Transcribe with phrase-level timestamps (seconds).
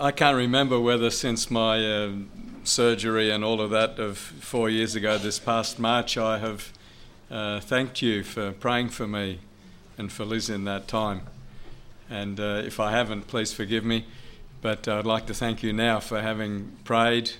[0.00, 2.12] I can't remember whether since my uh,
[2.62, 6.72] surgery and all of that of four years ago, this past March, I have
[7.32, 9.40] uh, thanked you for praying for me
[9.96, 11.22] and for Liz in that time.
[12.08, 14.04] And uh, if I haven't, please forgive me.
[14.62, 17.32] But I'd like to thank you now for having prayed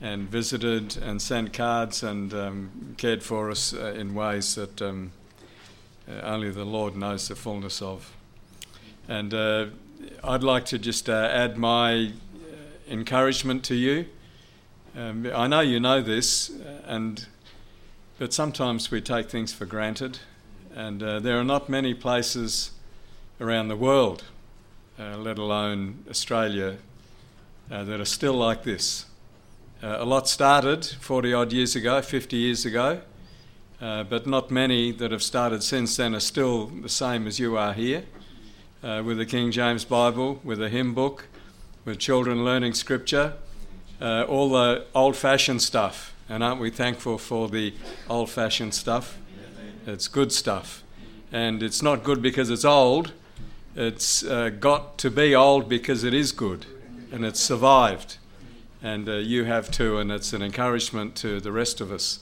[0.00, 5.12] and visited and sent cards and um, cared for us uh, in ways that um,
[6.08, 8.10] uh, only the Lord knows the fullness of.
[9.06, 9.66] And uh,
[10.22, 12.12] I'd like to just uh, add my
[12.88, 14.06] encouragement to you.
[14.96, 16.50] Um, I know you know this,
[16.84, 17.26] and
[18.18, 20.20] but sometimes we take things for granted,
[20.74, 22.70] and uh, there are not many places
[23.40, 24.24] around the world,
[24.98, 26.76] uh, let alone Australia,
[27.70, 29.06] uh, that are still like this.
[29.82, 33.00] Uh, a lot started 40 odd years ago, 50 years ago,
[33.80, 37.56] uh, but not many that have started since then are still the same as you
[37.56, 38.04] are here,
[38.84, 41.26] uh, with the King James Bible, with a hymn book,
[41.84, 43.32] with children learning scripture,
[44.00, 47.74] all the old fashioned stuff and aren't we thankful for the
[48.08, 49.18] old fashioned stuff?
[49.86, 50.82] It's good stuff.
[51.30, 53.12] And it's not good because it's old,
[53.76, 56.64] it's uh, got to be old because it is good
[57.12, 58.18] and it's survived.
[58.82, 62.20] And uh, you have too, and it's an encouragement to the rest of us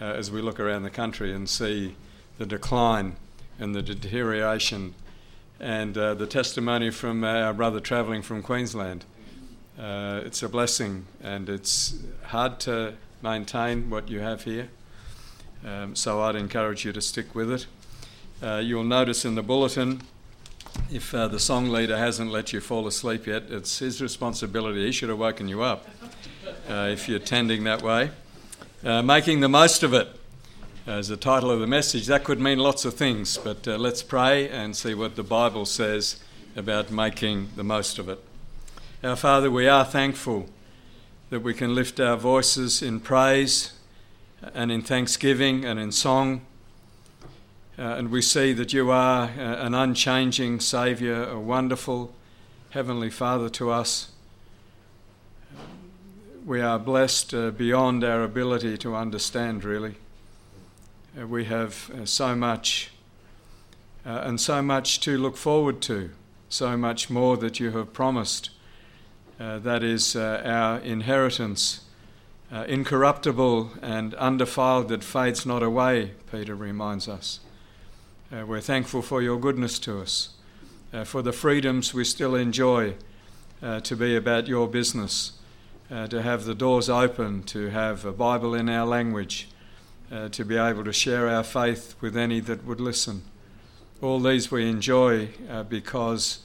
[0.00, 1.96] uh, as we look around the country and see
[2.38, 3.16] the decline
[3.58, 4.94] and the deterioration
[5.60, 9.04] and uh, the testimony from our brother travelling from Queensland.
[9.78, 14.68] Uh, it's a blessing, and it's hard to maintain what you have here.
[15.64, 17.66] Um, so I'd encourage you to stick with it.
[18.42, 20.02] Uh, you'll notice in the bulletin,
[20.90, 24.86] if uh, the song leader hasn't let you fall asleep yet, it's his responsibility.
[24.86, 25.88] He should have woken you up
[26.68, 28.10] uh, if you're tending that way.
[28.84, 30.08] Uh, making the most of it
[30.88, 32.06] as the title of the message.
[32.06, 35.66] That could mean lots of things, but uh, let's pray and see what the Bible
[35.66, 36.18] says
[36.56, 38.24] about making the most of it.
[39.04, 40.48] Our Father, we are thankful
[41.28, 43.74] that we can lift our voices in praise
[44.54, 46.40] and in thanksgiving and in song.
[47.78, 52.14] Uh, and we see that you are uh, an unchanging Saviour, a wonderful
[52.70, 54.10] Heavenly Father to us.
[56.46, 59.96] We are blessed uh, beyond our ability to understand, really.
[61.16, 62.90] Uh, we have uh, so much
[64.04, 66.10] uh, and so much to look forward to,
[66.48, 68.50] so much more that you have promised
[69.40, 71.82] uh, that is uh, our inheritance,
[72.50, 77.38] uh, incorruptible and undefiled, that fades not away, Peter reminds us.
[78.32, 80.30] Uh, we're thankful for your goodness to us,
[80.92, 82.94] uh, for the freedoms we still enjoy
[83.82, 85.32] to be about your business,
[85.90, 89.48] to have the doors open, to have a Bible in our language,
[90.10, 93.22] to be able to share our faith with any that would listen.
[94.00, 95.28] All these we enjoy
[95.68, 96.40] because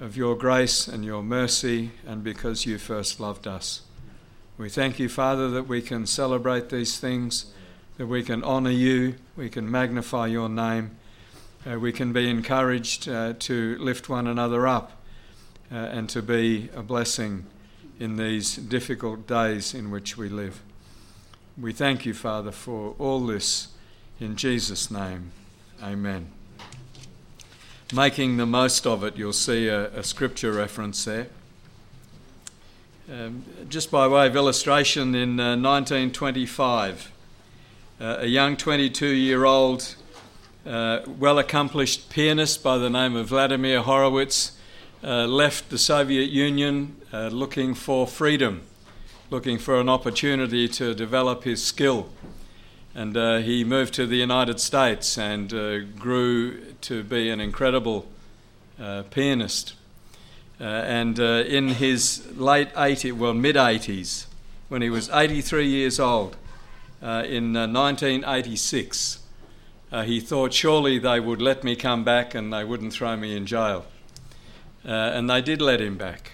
[0.00, 3.82] of your grace and your mercy, and because you first loved us.
[4.56, 7.46] We thank you, Father, that we can celebrate these things,
[7.96, 10.96] that we can honour you, we can magnify your name,
[11.68, 15.02] uh, we can be encouraged uh, to lift one another up
[15.70, 17.46] uh, and to be a blessing
[17.98, 20.62] in these difficult days in which we live.
[21.60, 23.68] We thank you, Father, for all this
[24.20, 25.32] in Jesus' name.
[25.82, 26.32] Amen
[27.92, 31.28] making the most of it, you'll see a, a scripture reference there.
[33.10, 37.10] Um, just by way of illustration, in uh, 1925,
[38.00, 39.94] uh, a young 22 year old,
[40.66, 44.52] uh, well accomplished pianist by the name of Vladimir Horowitz
[45.02, 48.62] uh, left the Soviet Union uh, looking for freedom,
[49.30, 52.08] looking for an opportunity to develop his skill
[52.94, 58.06] and uh, he moved to the United States and uh, grew to be an incredible
[58.80, 59.74] uh, pianist.
[60.60, 64.26] Uh, and uh, in his late 80s, well, mid 80s,
[64.68, 66.36] when he was 83 years old,
[67.00, 69.20] uh, in 1986,
[70.04, 73.46] he thought surely they would let me come back and they wouldn't throw me in
[73.46, 73.86] jail.
[74.82, 76.32] and they did let him back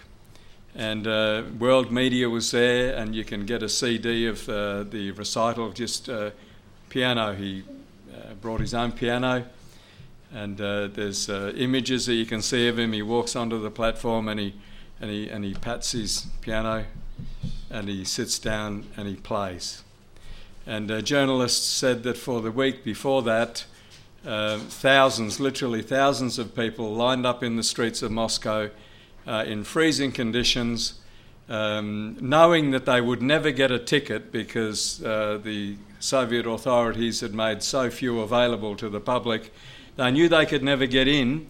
[0.74, 5.12] and uh, world media was there, and you can get a CD of uh, the
[5.12, 6.30] recital just uh,
[6.88, 7.34] piano.
[7.34, 7.62] He
[8.12, 9.44] uh, brought his own piano,
[10.32, 12.92] and uh, there's images that you can see of him.
[12.92, 14.54] He walks onto the platform and he
[15.00, 16.86] and he and he pats his piano,
[17.70, 19.82] and he sits down and he plays.
[20.66, 23.66] And uh, journalists said that for the week before that,
[24.26, 28.70] uh, thousands, literally thousands of people lined up in the streets of Moscow
[29.26, 31.00] uh, in freezing conditions.
[31.46, 37.62] Um, knowing that they would never get a ticket because the Soviet authorities had made
[37.62, 39.52] so few available to the public.
[39.96, 41.46] They knew they could never get in,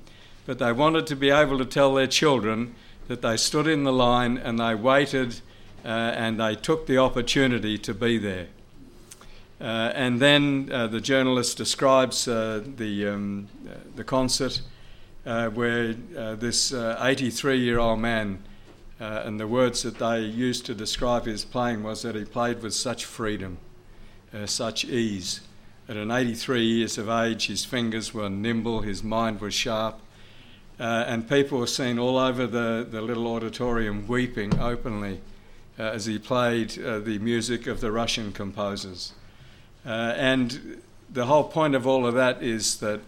[0.47, 2.75] but they wanted to be able to tell their children
[3.09, 5.41] that they stood in the line and they waited
[5.85, 8.47] uh, and they took the opportunity to be there.
[9.61, 14.61] Uh, and then uh, the journalist describes uh, the, um, uh, the concert
[15.26, 18.43] uh, where this 83 year old man,
[18.99, 22.75] and the words that they used to describe his playing was that he played with
[22.75, 23.59] such freedom,
[24.47, 25.41] such ease.
[25.87, 30.00] At an 83 years of age, his fingers were nimble, his mind was sharp,
[30.81, 35.21] uh, and people were seen all over the, the little auditorium weeping openly
[35.79, 39.12] uh, as he played uh, the music of the Russian composers.
[39.85, 40.81] Uh, and
[41.11, 43.00] the whole point of all of that is that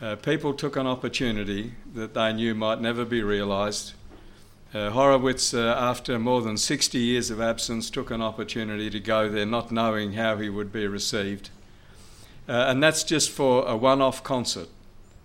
[0.00, 3.94] uh, people took an opportunity that they knew might never be realised.
[4.72, 9.46] Uh, Horowitz, after more than 60 years of absence, took an opportunity to go there,
[9.46, 11.50] not knowing how he would be received.
[12.46, 14.68] and that's just for a one off concert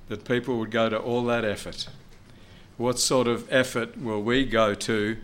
[0.09, 1.87] that people would go to all that effort.
[2.77, 5.17] What sort of effort will we go to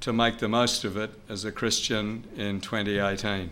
[0.00, 3.50] to make the most of it as a Christian in 2018?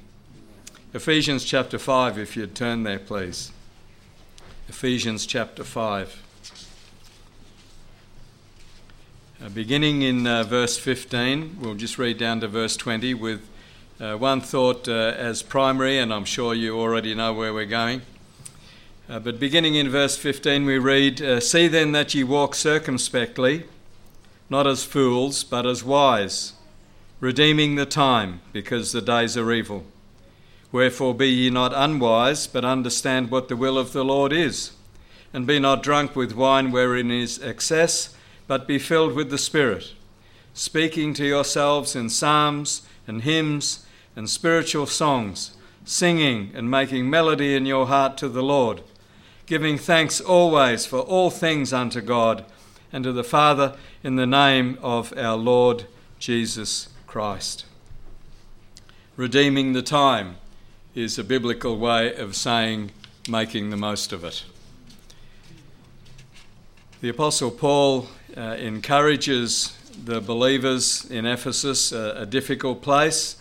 [0.93, 3.53] Ephesians chapter 5, if you'd turn there, please.
[4.71, 6.23] Ephesians chapter 5.
[9.43, 13.49] Uh, beginning in uh, verse 15, we'll just read down to verse 20 with
[13.99, 18.03] uh, one thought uh, as primary, and I'm sure you already know where we're going.
[19.09, 23.65] Uh, but beginning in verse 15, we read uh, See then that ye walk circumspectly,
[24.49, 26.53] not as fools, but as wise,
[27.19, 29.85] redeeming the time, because the days are evil.
[30.73, 34.73] Wherefore be ye not unwise, but understand what the will of the Lord is.
[35.33, 38.15] And be not drunk with wine wherein is excess,
[38.47, 39.93] but be filled with the Spirit,
[40.55, 43.87] speaking to yourselves in psalms and hymns
[44.17, 48.83] and spiritual songs, singing and making melody in your heart to the Lord
[49.51, 52.45] giving thanks always for all things unto God
[52.93, 55.87] and to the Father in the name of our Lord
[56.21, 57.65] Jesus Christ.
[59.17, 60.37] Redeeming the time
[60.95, 62.91] is a biblical way of saying
[63.29, 64.45] making the most of it.
[67.01, 73.37] The Apostle Paul uh, encourages the believers in Ephesus, a difficult place,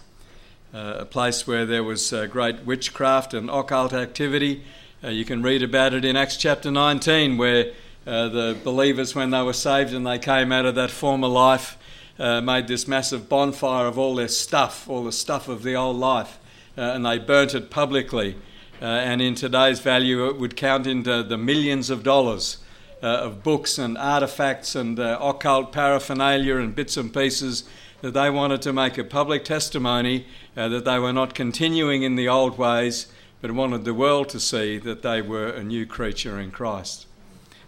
[0.74, 4.64] uh, a place where there was uh, great witchcraft and occult activity
[5.02, 7.72] uh, you can read about it in Acts chapter 19, where
[8.06, 11.78] uh, the believers, when they were saved and they came out of that former life,
[12.18, 16.38] made this massive bonfire of all their stuff, all the stuff of the old life,
[16.78, 18.36] uh, and they burnt it publicly.
[18.82, 22.58] Uh, and in today's value, it would count into the millions of dollars
[23.04, 27.64] uh, of books and artifacts and occult paraphernalia and bits and pieces
[28.02, 30.26] that they wanted to make a public testimony
[30.56, 33.08] that they were not continuing in the old ways
[33.42, 37.06] but wanted the world to see that they were a new creature in Christ.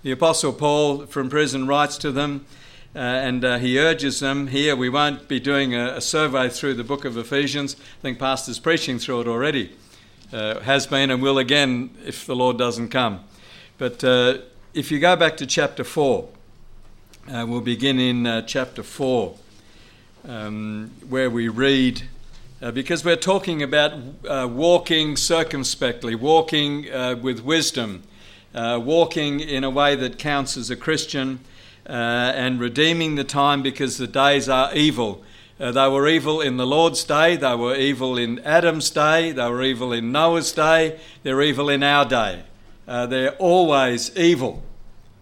[0.04, 2.46] The Apostle Paul from prison writes to them
[2.94, 4.76] uh, and uh, he urges them here.
[4.76, 7.78] We won't be doing a, a, survey through the book of Ephesians.
[7.80, 9.72] I think Pastor's preaching through it already.
[10.34, 13.22] Uh, has been and will again if the Lord doesn't come.
[13.78, 14.40] But uh,
[14.74, 16.28] if you go back to chapter 4,
[17.30, 19.36] uh, we'll begin in uh, chapter 4,
[20.28, 22.04] um, where we read
[22.74, 23.92] because we're talking about
[24.52, 26.84] walking circumspectly, walking
[27.20, 28.04] with wisdom,
[28.54, 31.40] walking in a way that counts as a Christian,
[31.88, 31.92] uh,
[32.36, 35.24] and redeeming the time because the days are evil.
[35.60, 39.48] Uh, they were evil in the Lord's day, they were evil in Adam's day, they
[39.48, 42.44] were evil in Noah's day, they're evil in our day.
[42.86, 44.64] they're always evil.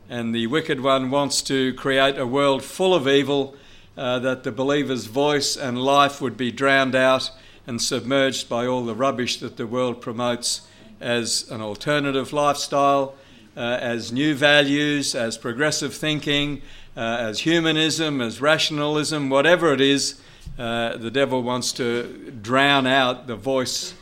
[0.10, 3.56] And the wicked one wants to create a world full of evil
[4.00, 7.30] uh, that the believer's voice and life would be drowned out
[7.68, 10.62] and submerged by all the rubbish that the world promotes
[11.02, 13.19] as an alternative lifestyle, uh,
[13.62, 16.62] as new values, as progressive thinking,
[16.96, 20.22] uh, as humanism, as rationalism, whatever it is,
[20.58, 23.94] uh, the devil wants to drown out the voice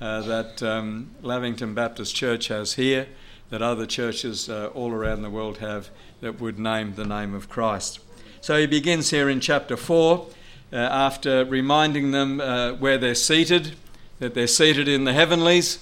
[0.00, 3.06] uh, that um, Lavington Baptist Church has here,
[3.50, 5.90] that other churches uh, all around the world have
[6.20, 8.00] that would name the name of Christ.
[8.40, 10.26] So he begins here in chapter 4
[10.72, 13.76] uh, after reminding them uh, where they're seated,
[14.18, 15.78] that they're seated in the heavenlies.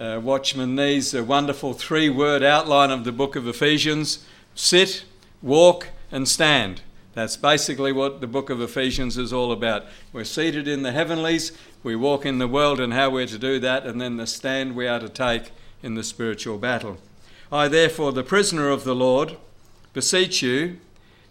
[0.00, 5.04] Uh, Watchman Nee's wonderful three word outline of the book of Ephesians sit,
[5.42, 6.80] walk, and stand.
[7.12, 9.84] That's basically what the book of Ephesians is all about.
[10.10, 11.52] We're seated in the heavenlies,
[11.82, 14.74] we walk in the world and how we're to do that, and then the stand
[14.74, 15.50] we are to take
[15.82, 16.96] in the spiritual battle.
[17.52, 19.36] I, therefore, the prisoner of the Lord,
[19.92, 20.78] beseech you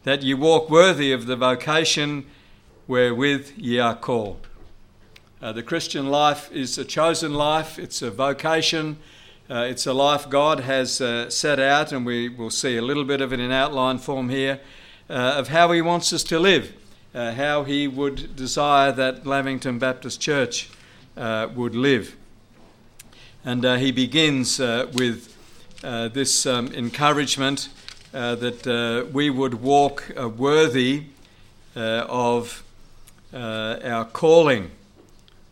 [0.04, 2.28] that ye walk worthy of the vocation
[2.88, 4.49] wherewith ye are called.
[5.42, 8.98] Uh, the Christian life is a chosen life, it's a vocation,
[9.50, 13.06] uh, it's a life God has uh, set out, and we will see a little
[13.06, 14.60] bit of it in outline form here.
[15.10, 16.72] uh, of how he wants us to live,
[17.16, 20.70] uh, how he would desire that Lavington Baptist Church
[21.18, 22.16] uh, would live.
[23.44, 25.34] And he begins with
[25.82, 27.70] this um, encouragement
[28.12, 31.06] that we would walk worthy
[31.76, 32.64] of
[33.34, 34.72] our calling.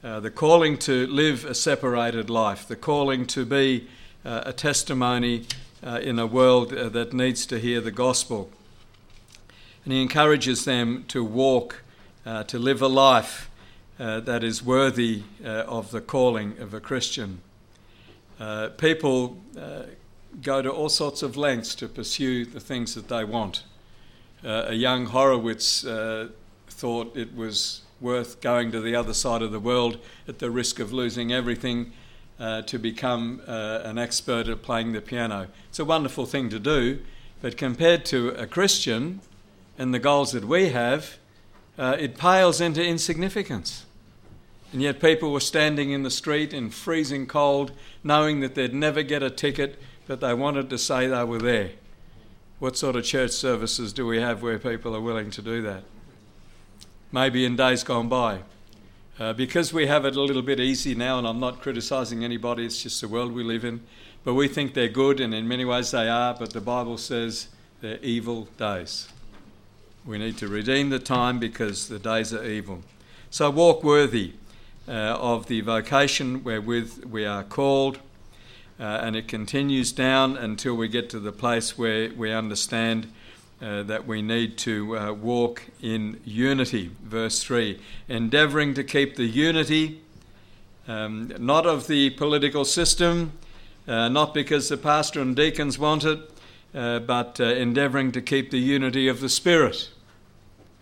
[0.04, 3.88] Uh, the calling to live a separated life, the calling to be
[4.24, 5.44] uh, a testimony
[5.84, 8.48] uh, in a world uh, that needs to hear the gospel.
[9.84, 11.82] And he encourages them to walk,
[12.28, 13.50] uh, to live a life
[13.98, 17.42] that is worthy of the calling of a Christian.
[18.78, 19.38] people
[20.44, 23.64] go to all sorts of lengths to pursue the things that they want.
[24.44, 25.84] a young Horowitz
[26.70, 30.80] thought it was worth going to the other side of the world at the risk
[30.80, 31.92] of losing everything
[32.40, 35.48] uh, to become uh, an expert at playing the piano.
[35.70, 37.00] It's a wonderful thing to do,
[37.42, 39.22] but compared to a Christian
[39.78, 41.18] and the goals that we have,
[41.78, 43.86] uh, it pales into insignificance.
[44.74, 47.72] And yet, people were standing in the street in freezing cold,
[48.04, 51.72] knowing that they'd never get a ticket, but they wanted to say they were there.
[52.60, 55.84] What sort of church services do we have where people are willing to do that?
[57.12, 58.40] Maybe in days gone by.
[59.20, 62.66] Uh, because we have it a little bit easy now, and I'm not criticising anybody,
[62.66, 63.82] it's just the world we live in.
[64.24, 67.48] But we think they're good, and in many ways they are, but the Bible says
[67.82, 69.08] they're evil days.
[70.06, 72.84] We need to redeem the time because the days are evil.
[73.30, 74.34] So walk worthy
[74.88, 78.00] uh, of the vocation wherewith we are called,
[78.80, 83.12] uh, and it continues down until we get to the place where we understand
[83.60, 86.92] uh, that we need to uh, walk in unity.
[87.04, 90.00] Verse 3 endeavouring to keep the unity,
[90.88, 93.32] um, not of the political system,
[93.88, 96.20] uh, not because the pastor and deacons want it,
[96.76, 99.90] uh, but uh, endeavouring to keep the unity of the Spirit.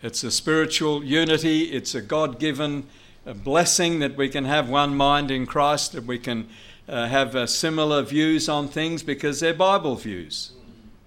[0.04, 2.88] It's a spiritual unity, it's a God given
[3.26, 6.50] blessing that we can have one mind in Christ, that we can
[6.88, 10.52] have similar views on things because they're Bible views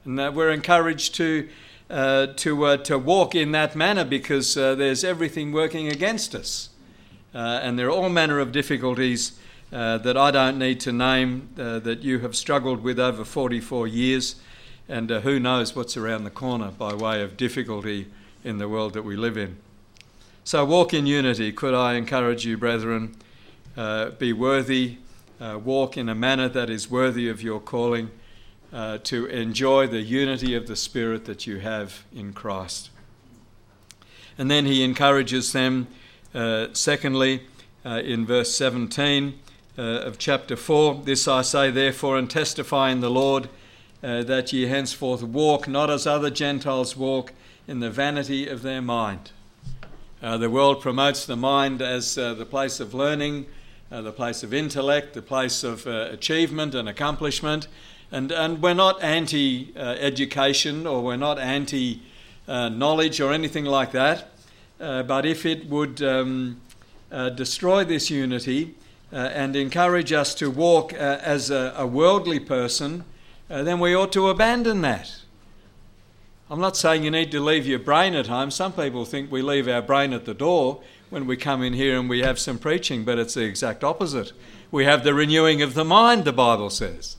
[0.09, 1.47] and that we're encouraged to
[1.91, 6.71] uh, to uh, to walk in that manner because uh, there's everything working against us,
[7.35, 9.39] uh, and there are all manner of difficulties
[9.71, 13.87] uh, that I don't need to name uh, that you have struggled with over 44
[13.87, 14.37] years,
[14.89, 18.07] and who knows what's around the corner by way of difficulty
[18.43, 19.59] in the world that we live in.
[20.43, 21.53] So walk in unity.
[21.53, 23.15] Could I encourage you, brethren?
[24.19, 24.97] be worthy.
[25.39, 28.11] walk in a manner that is worthy of your calling
[28.73, 32.91] uh, to enjoy the unity of the Spirit that you have in Christ.
[34.37, 35.89] And then he encourages them,
[36.35, 37.43] uh, secondly,
[37.85, 39.39] uh, in verse 17
[39.79, 43.49] uh, of chapter 4 This I say, therefore, and testify in the Lord,
[44.03, 47.33] uh, that ye henceforth walk not as other Gentiles walk
[47.67, 49.33] in the vanity of their mind.
[50.23, 53.47] Uh, the world promotes the mind as the place of learning,
[53.91, 57.69] the place of intellect, the place of achievement and accomplishment.
[58.11, 62.03] And, and we're not anti uh, education or we're not anti
[62.47, 64.31] uh, knowledge or anything like that.
[64.81, 66.61] Uh, but if it would um,
[67.11, 68.75] uh, destroy this unity
[69.13, 73.05] uh, and encourage us to walk uh, as a, a, worldly person,
[73.49, 75.23] then we ought to abandon that.
[76.51, 78.51] I'm not saying you need to leave your brain at home.
[78.51, 81.99] Some people think we leave our brain at the door when we come in here
[81.99, 84.33] and we have some preaching, but it's the exact opposite.
[84.71, 87.18] We have the renewing of the mind, the Bible says.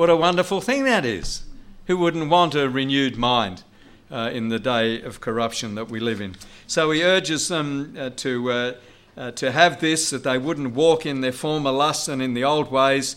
[0.00, 1.42] What a wonderful thing that is.
[1.86, 3.64] Who wouldn't want a renewed mind
[4.10, 6.36] uh, in the day of corruption that we live in?
[6.66, 8.72] So he urges them uh, to, uh,
[9.14, 12.42] uh to have this, that they wouldn't walk in their former lusts and in the
[12.42, 13.16] old ways,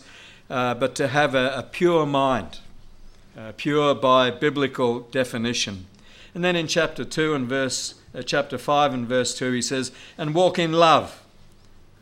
[0.50, 2.60] uh, but to have a, a pure mind,
[3.38, 5.86] uh, pure by biblical definition.
[6.36, 7.94] And then in chapter 2 and verse,
[8.26, 11.24] chapter 5 and verse 2, he says, And walk in love,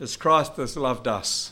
[0.00, 1.51] as Christ has loved us.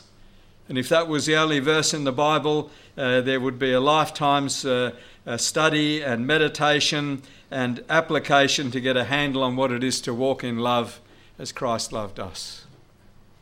[0.71, 3.81] And if that was the only verse in the Bible, uh, there would be a
[3.81, 4.93] lifetime's uh,
[5.35, 10.45] study and meditation and application to get a handle on what it is to walk
[10.45, 11.01] in love
[11.37, 12.67] as Christ loved us.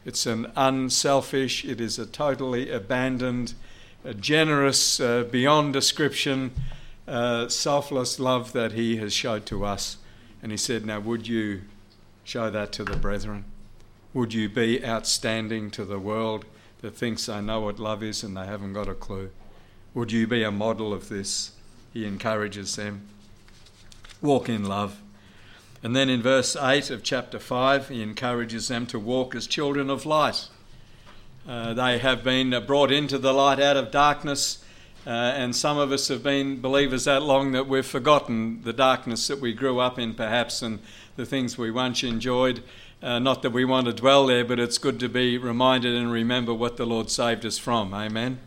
[0.05, 3.53] It's an unselfish, it is a totally abandoned,
[4.03, 6.49] a generous, uh, beyond description,
[7.07, 9.97] uh, selfless love that He has showed to us.
[10.41, 11.61] And He said, Now, would you
[12.23, 13.45] show that to the brethren?
[14.15, 16.45] Would you be outstanding to the world?
[16.81, 19.31] That thinks they know what love is and they haven't got a clue.
[19.93, 21.51] Would you be a model of this?
[21.93, 23.01] He encourages them.
[24.21, 25.01] Walk in love.
[25.81, 29.89] And then in verse 8 of chapter 5, he encourages them to walk as children
[29.89, 30.49] of light.
[31.47, 34.63] Uh, they have been brought into the light out of darkness,
[35.07, 39.27] Uh, and some of us have been believers that long that we've forgotten the darkness
[39.27, 40.79] that we grew up in, perhaps, and
[41.15, 42.61] the things we once enjoyed.
[43.01, 46.11] Uh, not that we want to dwell there, but it's good to be reminded and
[46.11, 47.93] remember what the Lord saved us from.
[47.93, 48.39] Amen.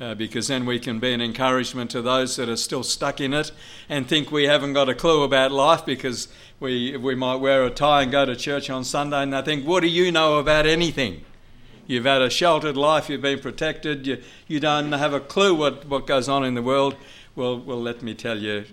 [0.00, 3.34] Uh, because then we can be an encouragement to those that are still stuck in
[3.34, 3.50] it
[3.88, 6.28] and think we haven't got a clue about life because
[6.60, 9.66] we, we might wear a tie and go to church on Sunday and they think,
[9.66, 11.24] What do you know about anything?
[11.88, 15.86] You've had a sheltered life, you've been protected, you, you don't have a clue what,
[15.86, 16.94] what goes on in the world.
[17.34, 18.66] Well, well, let me tell you,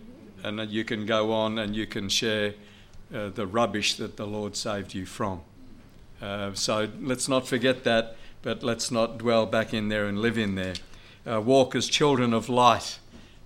[0.44, 2.54] and you can go on and you can share
[3.14, 5.42] uh, the rubbish that the Lord saved you from.
[6.22, 10.38] Uh, so let's not forget that, but let's not dwell back in there and live
[10.38, 10.76] in there
[11.30, 13.00] uh, walk as children of light,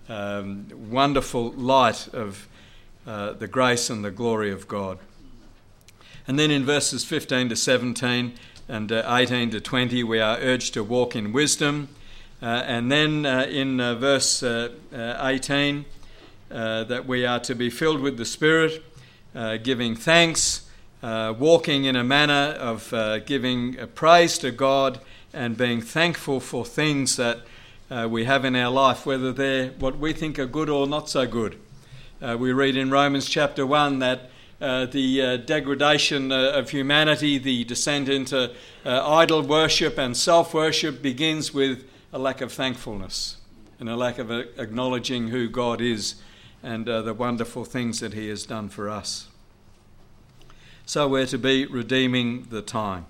[0.10, 2.48] um, wonderful light of
[3.08, 5.00] uh, the grace and the glory of God.
[6.28, 8.34] And then in verses 15 to 17
[8.68, 11.90] and uh, 18 to 20, we are urged to walk in wisdom.
[12.42, 15.86] And then in verse 18,
[16.50, 18.84] that we are to be filled with the Spirit,
[19.64, 20.68] giving thanks,
[21.02, 22.94] walking in a manner of
[23.26, 25.00] giving praise to God
[25.34, 27.40] and being thankful for things that
[27.92, 31.10] uh, we have in our life, whether they're what we think are good or not
[31.10, 31.60] so good.
[32.22, 34.30] Uh, we read in Romans chapter 1 that
[34.62, 38.52] uh, the uh, degradation uh, of humanity, the descent into
[38.86, 43.38] uh, idol worship and self worship, begins with a lack of thankfulness
[43.80, 46.16] and a lack of acknowledging who God is
[46.62, 49.28] and the wonderful things that He has done for us.
[50.86, 53.06] So we're to be redeeming the time.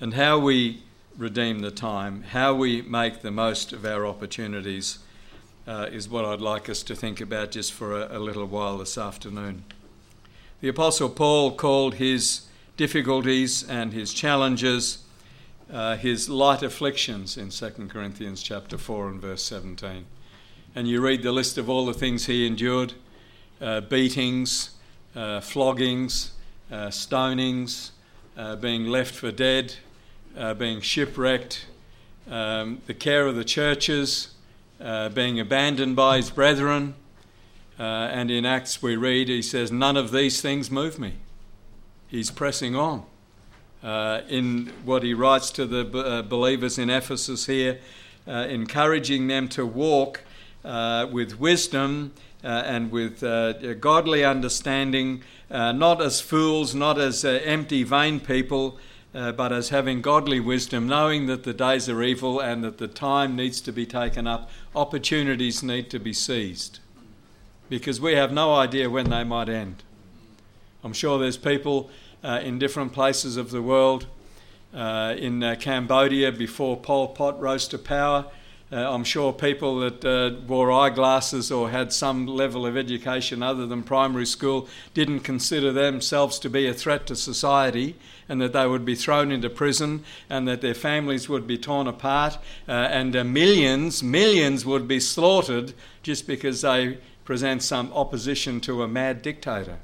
[0.00, 0.82] And how we
[1.16, 4.98] redeem the time, how we make the most of our opportunities,
[5.66, 8.78] uh, is what I'd like us to think about just for a, a little while
[8.78, 9.64] this afternoon.
[10.60, 15.04] The Apostle Paul called his difficulties and his challenges
[15.72, 20.04] uh, his light afflictions in 2 Corinthians chapter 4 and verse 17.
[20.76, 22.94] And you read the list of all the things he endured
[23.60, 24.70] uh, beatings,
[25.14, 26.30] uh, floggings,
[26.72, 27.90] uh, stonings,
[28.36, 29.76] uh, being left for dead,
[30.36, 31.66] uh, being shipwrecked,
[32.28, 34.34] um, the care of the churches,
[34.80, 36.94] uh, being abandoned by his brethren.
[37.78, 41.14] And in Acts we read, he says, None of these things move me.
[42.08, 43.04] He's pressing on.
[43.82, 47.78] In what he writes to the b- believers in Ephesus here,
[48.26, 50.22] encouraging them to walk
[50.64, 53.20] with wisdom and with
[53.80, 58.78] godly understanding, not as fools, not as empty, vain people,
[59.14, 62.88] uh, but as having godly wisdom, knowing that the days are evil and that the
[62.88, 66.80] time needs to be taken up, opportunities need to be seized.
[67.68, 69.84] Because we have no idea when they might end.
[70.82, 71.90] I'm sure there's people
[72.24, 74.06] uh, in different places of the world,
[74.74, 78.26] uh, in uh, Cambodia before Pol Pot rose to power.
[78.72, 83.66] Uh, I'm sure people that uh, wore eyeglasses or had some level of education other
[83.66, 87.94] than primary school didn't consider themselves to be a threat to society
[88.26, 91.86] and that they would be thrown into prison and that their families would be torn
[91.86, 98.60] apart uh, and uh, millions, millions would be slaughtered just because they present some opposition
[98.60, 99.78] to a mad dictator.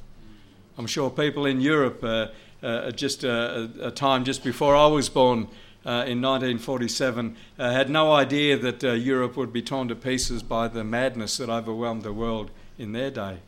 [0.78, 2.28] I'm sure people in Europe, uh,
[2.62, 5.48] uh just a, a, time just before I was born,
[5.84, 10.42] uh, in 1947 uh, had no idea that uh, Europe would be torn to pieces
[10.42, 13.38] by the madness that overwhelmed the world in their day.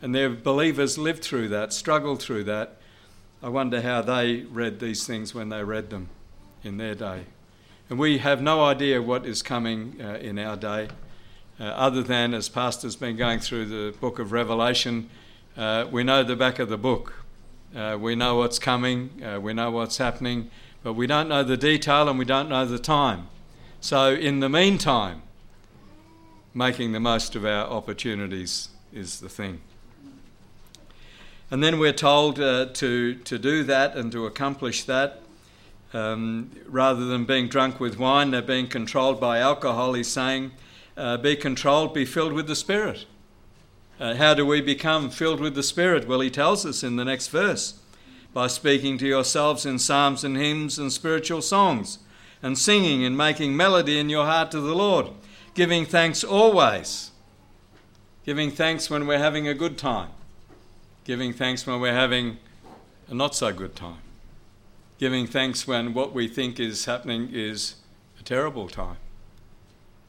[0.00, 2.78] And their believers lived through that, struggled through that,
[3.42, 6.08] I wonder how they read these things when they read them
[6.62, 7.24] in their day.
[7.90, 10.88] And we have no idea what is coming uh, in our day,
[11.60, 15.10] uh, other than, as Pastor's been going through the book of Revelation,
[15.90, 17.22] we know the back of the book.
[17.98, 19.10] We know what's coming,
[19.42, 20.50] we know what's happening,
[20.82, 23.28] but we don't know the detail and we don't know the time.
[23.80, 25.22] So, in the meantime,
[26.54, 29.60] making the most of our opportunities is the thing.
[31.50, 35.20] And then we're told uh, to, to do that and to accomplish that.
[35.92, 39.92] Um, rather than being drunk with wine, they're being controlled by alcohol.
[39.92, 40.52] He's saying,
[40.96, 43.04] uh, Be controlled, be filled with the Spirit.
[44.00, 46.08] Uh, how do we become filled with the Spirit?
[46.08, 47.81] Well, he tells us in the next verse
[48.32, 51.98] by speaking to yourselves in psalms and hymns and spiritual songs,
[52.42, 55.08] and singing and making melody in your heart to the Lord,
[55.54, 57.10] giving thanks always.
[58.24, 60.10] Giving thanks when we're having a good time
[61.04, 62.38] giving thanks when we're having
[63.08, 63.98] a not so good time,
[64.98, 67.76] giving thanks when what we think is happening is
[68.20, 68.96] a terrible time.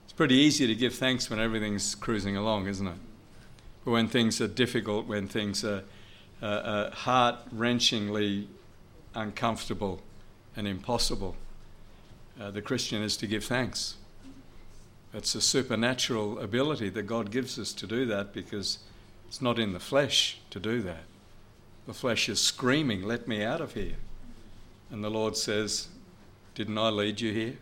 [0.04, 2.98] It's pretty easy to give thanks when everything's cruising along, isn't it?
[3.84, 5.84] But when things are difficult, when things are
[6.44, 8.48] uh, uh, heart wrenchingly
[9.16, 10.02] uncomfortable
[10.58, 11.38] and impossible,
[12.38, 13.96] uh, the Christian is to give thanks.
[15.14, 18.80] It's a supernatural ability that God gives us to do that because
[19.26, 21.04] it's not in the flesh to do that.
[21.88, 23.96] The flesh is screaming, Let me out of here.
[24.92, 25.88] And the Lord says,
[26.56, 27.58] Didn't I lead you here?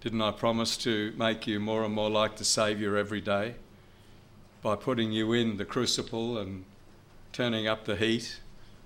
[0.00, 3.56] Didn't I promise to make you more and more like the Saviour every day
[4.62, 6.64] by putting you in the crucible and
[7.34, 8.40] turning up the heat?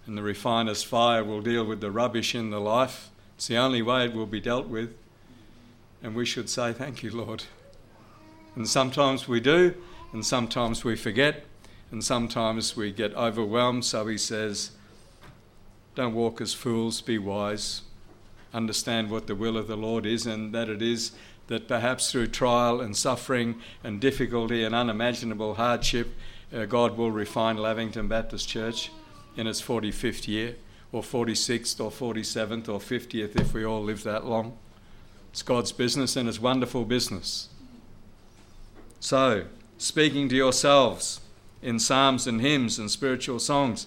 [0.07, 3.11] And the refiner's fire will deal with the rubbish in the life.
[3.37, 4.97] It's the only way it will be dealt with.
[6.03, 7.45] And we should say, Thank you, Lord.
[8.57, 9.75] And sometimes we do,
[10.13, 11.45] and sometimes we forget,
[11.93, 13.85] and sometimes we get overwhelmed.
[13.85, 14.73] So he says,
[15.95, 17.83] Don't walk as fools, be wise
[18.53, 21.13] understand what the will of the Lord is, and that it is
[21.49, 26.15] that perhaps through trial and suffering and difficulty and unimaginable hardship,
[26.53, 28.91] uh, God will refine Lavington Baptist Church
[29.37, 30.57] in its 45th year,
[30.93, 34.57] or 46th, or 47th, or 50th if we all live that long.
[35.31, 37.49] It's God's business and it's wonderful business.
[39.01, 39.45] So,
[39.77, 41.21] speaking to yourselves
[41.63, 43.87] in psalms and hymns and spiritual songs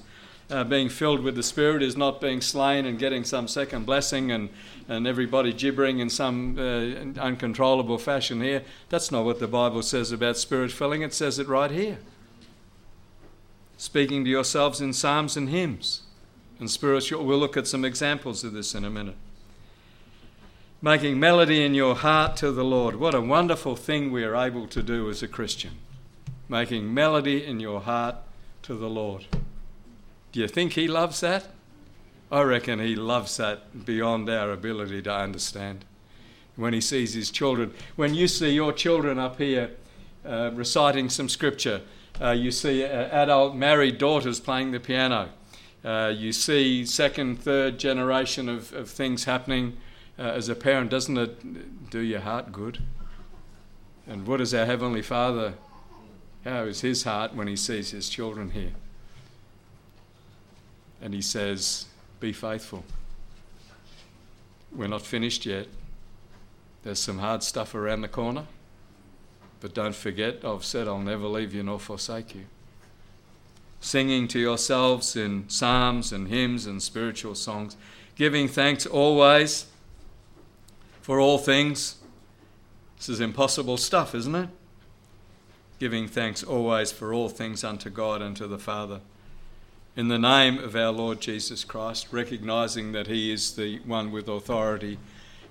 [0.52, 4.32] uh, being filled with the Spirit is not being slain and getting some second blessing
[4.32, 4.50] and,
[4.88, 8.64] and everybody gibbering in some uh, uncontrollable fashion here.
[8.90, 12.00] That's not what the Bible says about Spirit filling, it says it right here.
[13.82, 16.04] Speaking to yourselves in psalms and hymns
[16.60, 17.26] and spiritual.
[17.26, 19.16] We'll look at some examples of this in a minute.
[20.84, 22.98] Making melody in your heart to the Lord.
[22.98, 25.80] What a wonderful thing we are able to do as a Christian.
[26.48, 28.18] Making melody in your heart
[28.62, 29.26] to the Lord.
[30.32, 31.48] Do you think he loves that?
[32.32, 35.86] I reckon he loves that beyond our ability to understand.
[36.56, 39.72] When he sees his children, when you see your children up here
[40.24, 41.82] uh, reciting some scripture,
[42.22, 45.30] uh, you see uh, adult married daughters playing the piano,
[45.84, 49.78] uh, you see second, third generation of, of things happening
[50.18, 52.78] as a parent, doesn't it do your heart good?
[54.06, 55.56] And what is our Heavenly Father?
[56.44, 58.74] How is his heart when he sees his children here?
[61.02, 61.86] and he says,
[62.20, 62.86] Be faithful.
[64.72, 65.68] We're not finished yet.
[66.84, 68.46] There's some hard stuff around the corner.
[69.62, 72.46] But don't forget, I've said I'll never leave you nor forsake you.
[73.80, 77.78] Singing to yourselves in psalms and hymns and spiritual songs,
[78.16, 79.68] giving thanks always
[81.02, 81.96] for all things.
[82.98, 84.50] This is impossible stuff, isn't it?
[85.80, 89.00] Giving thanks always for all things unto God and to the Father
[89.96, 94.28] in the name of our Lord Jesus Christ, recognizing that He is the one with
[94.28, 94.98] authority.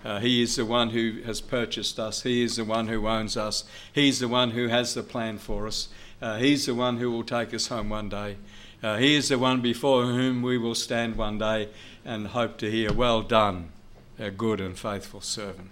[0.05, 2.23] Uh, he is the one who has purchased us.
[2.23, 3.65] He is the one who owns us.
[3.93, 5.89] He's the one who has the plan for us.
[6.23, 8.37] Uh, he's the one who will take us home one day.
[8.83, 11.69] Uh, he is the one before whom we will stand one day
[12.05, 13.73] and hope to hear, Well done,
[14.19, 15.71] a good and faithful servant.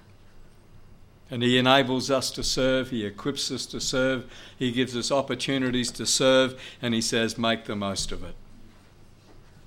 [1.31, 5.91] And He enables us to serve, He equips us to serve, He gives us opportunities
[5.93, 8.35] to serve, and He says, Make the most of it.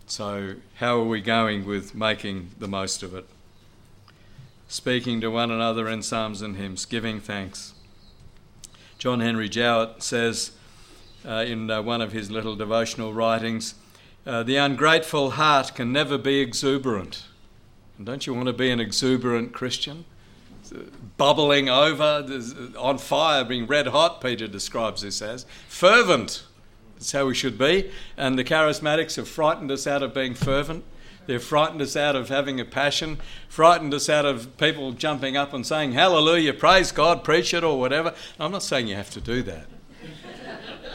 [0.07, 3.27] So, how are we going with making the most of it?
[4.71, 7.73] Speaking to one another in psalms and hymns, giving thanks.
[8.97, 10.51] John Henry Jowett says
[11.27, 13.75] uh, in uh, one of his little devotional writings
[14.25, 17.25] uh, The ungrateful heart can never be exuberant.
[17.97, 20.05] And don't you want to be an exuberant Christian?
[21.17, 22.25] Bubbling over,
[22.79, 25.45] on fire, being red hot, Peter describes this as.
[25.67, 26.43] Fervent
[26.95, 27.89] that's how we should be.
[28.15, 30.85] And the charismatics have frightened us out of being fervent.
[31.27, 35.53] They've frightened us out of having a passion, frightened us out of people jumping up
[35.53, 38.13] and saying, Hallelujah, praise God, preach it, or whatever.
[38.39, 39.67] I'm not saying you have to do that.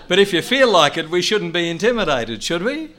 [0.09, 2.91] but if you feel like it, we shouldn't be intimidated, should we?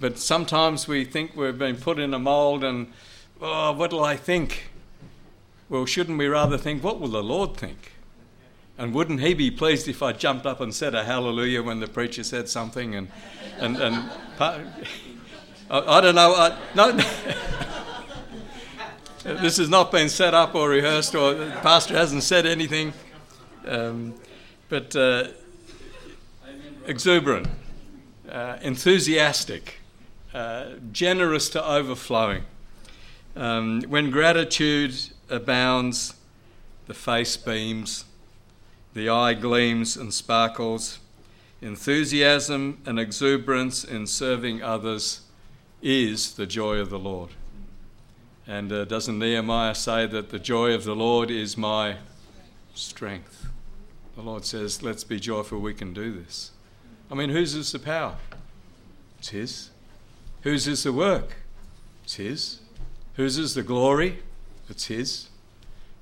[0.00, 2.90] But sometimes we think we've been put in a mould and,
[3.42, 4.70] oh, what'll I think?
[5.68, 7.92] Well, shouldn't we rather think, what will the Lord think?
[8.78, 11.86] And wouldn't he be pleased if I jumped up and said a hallelujah when the
[11.86, 12.94] preacher said something?
[12.94, 13.08] And,
[13.58, 14.10] and, and
[15.70, 16.56] I, I don't know.
[16.74, 16.92] No,
[19.22, 22.92] this has not been set up or rehearsed, or the pastor hasn't said anything.
[23.66, 24.14] Um,
[24.68, 25.28] but uh,
[26.86, 27.48] exuberant,
[28.28, 29.76] uh, enthusiastic,
[30.34, 32.44] uh, generous to overflowing.
[33.36, 34.94] Um, when gratitude
[35.28, 36.14] abounds,
[36.86, 38.06] the face beams
[38.92, 40.98] the eye gleams and sparkles.
[41.62, 45.20] Enthusiasm and exuberance in serving others
[45.82, 47.30] is the joy of the Lord.
[48.46, 51.96] And uh, doesn't Nehemiah say that the joy of the Lord is my
[52.74, 53.46] strength?
[54.16, 56.50] The Lord says, Let's be joyful, we can do this.
[57.10, 58.16] I mean, whose is the power?
[59.18, 59.70] It's His.
[60.42, 61.36] Whose is the work?
[62.04, 62.60] It's His.
[63.14, 64.18] Whose is the glory?
[64.68, 65.28] It's His.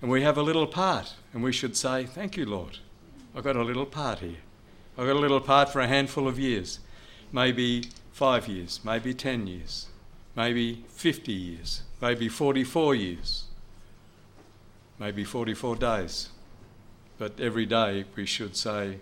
[0.00, 2.78] And we have a little part, and we should say, Thank you, Lord.
[3.34, 4.38] I've got a little part here.
[4.96, 6.80] I've got a little part for a handful of years,
[7.32, 7.84] maybe
[8.18, 9.86] five years, maybe 10 years,
[10.34, 13.44] maybe 50 years, maybe 44 years,
[14.98, 16.28] maybe 44 days.
[17.16, 18.98] But every day we should say,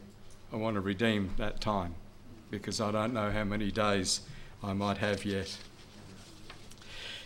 [0.53, 1.95] I want to redeem that time
[2.51, 4.21] because I don't know how many days
[4.63, 5.57] I might have yet.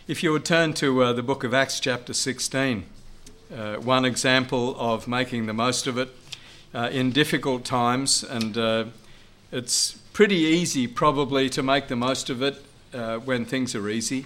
[0.07, 2.85] If you would turn to uh, the book of Acts, chapter 16,
[3.53, 6.07] uh, one example of making the most of it
[6.73, 8.85] uh, in difficult times, and uh,
[9.51, 12.61] it's pretty easy probably to make the most of it
[12.93, 14.25] uh, when things are easy.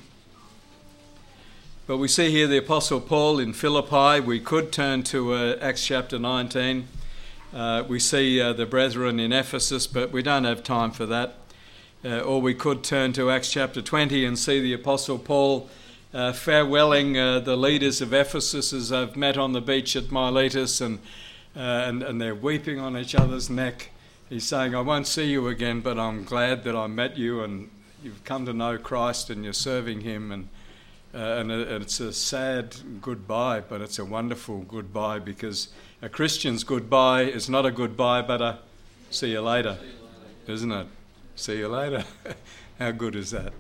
[1.85, 4.19] But we see here the Apostle Paul in Philippi.
[4.19, 6.87] We could turn to uh, Acts chapter 19.
[7.53, 11.35] Uh, we see uh, the brethren in Ephesus, but we don't have time for that.
[12.03, 15.69] Uh, or we could turn to Acts chapter 20 and see the Apostle Paul
[16.13, 20.97] uh, farewelling the leaders of Ephesus as they've met on the beach at Miletus and,
[21.53, 23.91] and, and they're weeping on each other's neck.
[24.29, 27.69] He's saying, I won't see you again, but I'm glad that I met you and
[28.03, 30.31] you've come to know Christ and you're serving Him.
[30.31, 30.49] And
[31.15, 35.69] uh, and it's a sad goodbye, but it's a wonderful goodbye because
[36.01, 38.59] a Christian's goodbye is not a goodbye, but a
[39.11, 39.77] see you later,
[40.45, 40.87] isn't it?
[41.37, 42.03] See you later.
[42.79, 43.53] How good is that?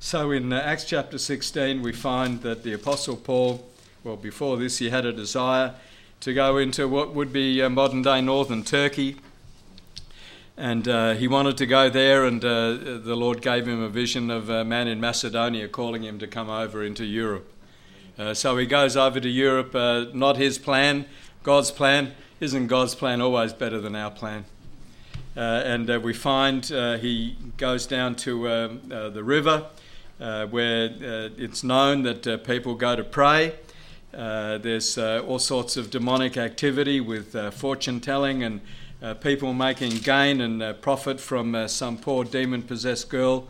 [0.00, 3.64] So in uh, Acts chapter 16, we find that the Apostle Paul,
[4.02, 5.74] well, before this, he had a desire
[6.20, 9.16] to go into what would be uh, modern day northern Turkey
[10.60, 14.30] and uh, he wanted to go there, and uh, the Lord gave him a vision
[14.30, 17.50] of a man in Macedonia calling him to come over into Europe.
[18.18, 21.06] Uh, so he goes over to Europe, uh, not his plan,
[21.42, 22.12] God's plan.
[22.40, 24.44] Isn't God's plan always better than our plan?
[25.34, 28.42] Uh, and we find he goes down to
[28.88, 29.66] the river
[30.18, 30.90] where
[31.38, 33.54] it's known that people go to pray.
[34.12, 38.60] There's all sorts of demonic activity with fortune telling and
[39.02, 43.48] uh, people making gain and uh, profit from uh, some poor demon possessed girl.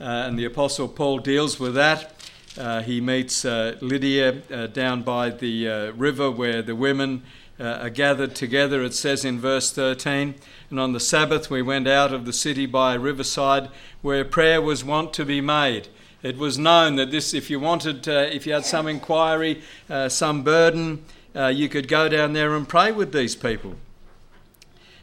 [0.00, 2.14] Uh, and the Apostle Paul deals with that.
[2.58, 4.32] Uh, he meets uh, Lydia
[4.68, 7.22] down by the river where the women
[7.60, 8.82] are gathered together.
[8.82, 10.34] It says in verse 13,
[10.70, 13.68] And on the Sabbath we went out of the city by a riverside
[14.02, 15.86] where prayer was wont to be made.
[16.22, 19.62] It was known that this, if you wanted, if you had some inquiry,
[20.08, 21.04] some burden,
[21.34, 23.76] you could go down there and pray with these people.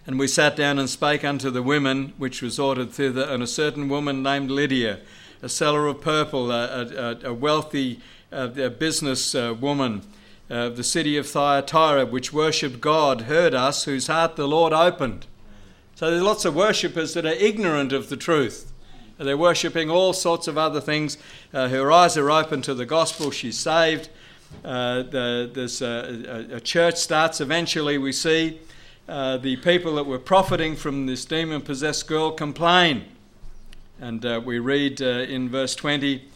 [0.05, 3.89] And we sat down and spake unto the women which resorted thither, and a certain
[3.89, 4.99] woman named Lydia,
[5.41, 8.01] a seller of purple, a, a, a wealthy
[8.31, 10.01] uh, business uh, woman
[10.49, 14.73] of uh, the city of Thyatira, which worshipped God, heard us, whose heart the Lord
[14.73, 15.25] opened.
[15.95, 18.71] So there's lots of worshippers that are ignorant of the truth.
[19.17, 21.17] They're worshipping all sorts of other things.
[21.53, 23.31] Uh, her eyes are open to the gospel.
[23.31, 24.09] She's saved.
[24.63, 28.59] Uh, the, a, a, church starts eventually, we see.
[29.07, 33.05] Uh, the people that were profiting from this demon possessed girl complain.
[34.01, 36.27] And uh, we read uh, in verse 20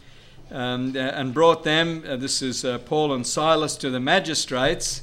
[0.50, 5.02] um, and brought them, this is Paul and Silas, to the magistrates,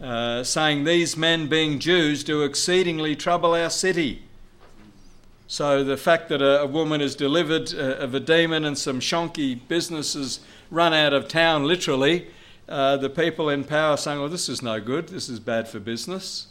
[0.00, 4.22] saying, These men, being Jews, do exceedingly trouble our city.
[5.50, 9.58] So the fact that a, a woman is delivered of a demon and some shonky
[9.66, 10.38] businesses
[10.70, 12.28] run out of town, literally,
[12.68, 16.46] the people in power saying, Well, this is no good, this is bad for business.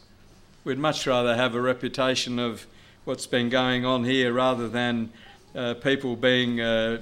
[0.66, 2.68] We'd much rather have a reputation of
[3.06, 5.12] what's been going on here rather than
[5.56, 7.00] uh, people being uh,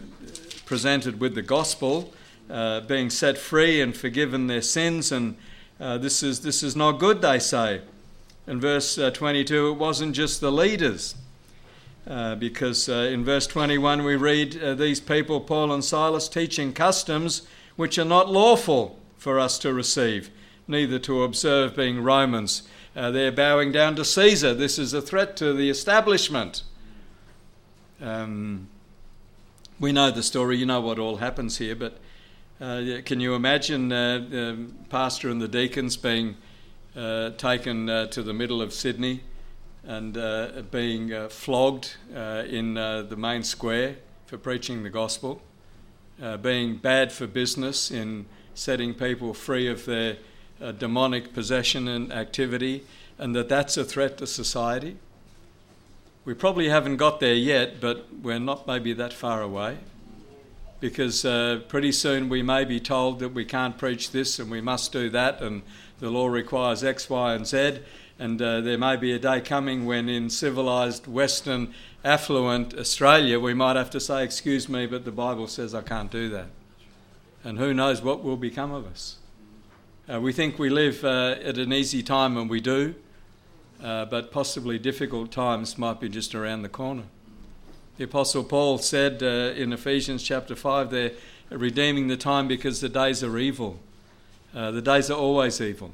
[0.67, 2.13] presented with the gospel,
[2.47, 5.11] uh, being set free and forgiven their sins.
[5.11, 5.35] And
[5.79, 7.81] uh, this, is, this is not good, they say.
[8.45, 11.15] In verse uh, 22, it wasn't just the leaders.
[12.07, 17.97] Uh, because in verse 21 we read these people, Paul and Silas, teaching customs which
[17.97, 20.29] are not lawful for us to receive,
[20.67, 22.63] neither to observe, being Romans.
[22.95, 24.53] Uh, they're bowing down to Caesar.
[24.53, 26.63] This is a threat to the establishment.
[28.01, 28.67] Um,
[29.79, 31.99] we know the story, you know what all happens here, but
[32.59, 36.35] uh, can you imagine uh, the pastor and the deacons being
[36.95, 39.21] uh, taken uh, to the middle of Sydney
[39.87, 43.95] and uh, being flogged in the main square
[44.27, 45.41] for preaching the gospel,
[46.41, 50.17] being bad for business in setting people free of their
[50.61, 52.83] uh, demonic possession and activity,
[53.17, 54.97] and that that's a threat to society.
[56.25, 59.77] We probably haven't got there yet, but we're not maybe that far away.
[60.79, 64.61] Because uh, pretty soon we may be told that we can't preach this and we
[64.61, 65.61] must do that, and
[65.99, 67.79] the law requires X, Y, and Z.
[68.19, 73.53] And uh, there may be a day coming when, in civilised, Western, affluent Australia, we
[73.53, 76.47] might have to say, Excuse me, but the Bible says I can't do that.
[77.43, 79.17] And who knows what will become of us.
[80.11, 82.95] Uh, we think we live uh, at an easy time, and we do,
[83.83, 87.03] uh, but possibly difficult times might be just around the corner.
[87.97, 91.11] The Apostle Paul said uh, in Ephesians chapter 5 they're
[91.49, 93.79] redeeming the time because the days are evil.
[94.55, 95.91] Uh, the days are always evil,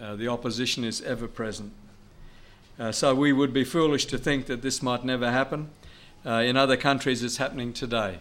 [0.00, 1.72] uh, the opposition is ever present.
[2.90, 5.70] so we would be foolish to think that this might never happen.
[6.24, 8.18] in other countries, it's happening today.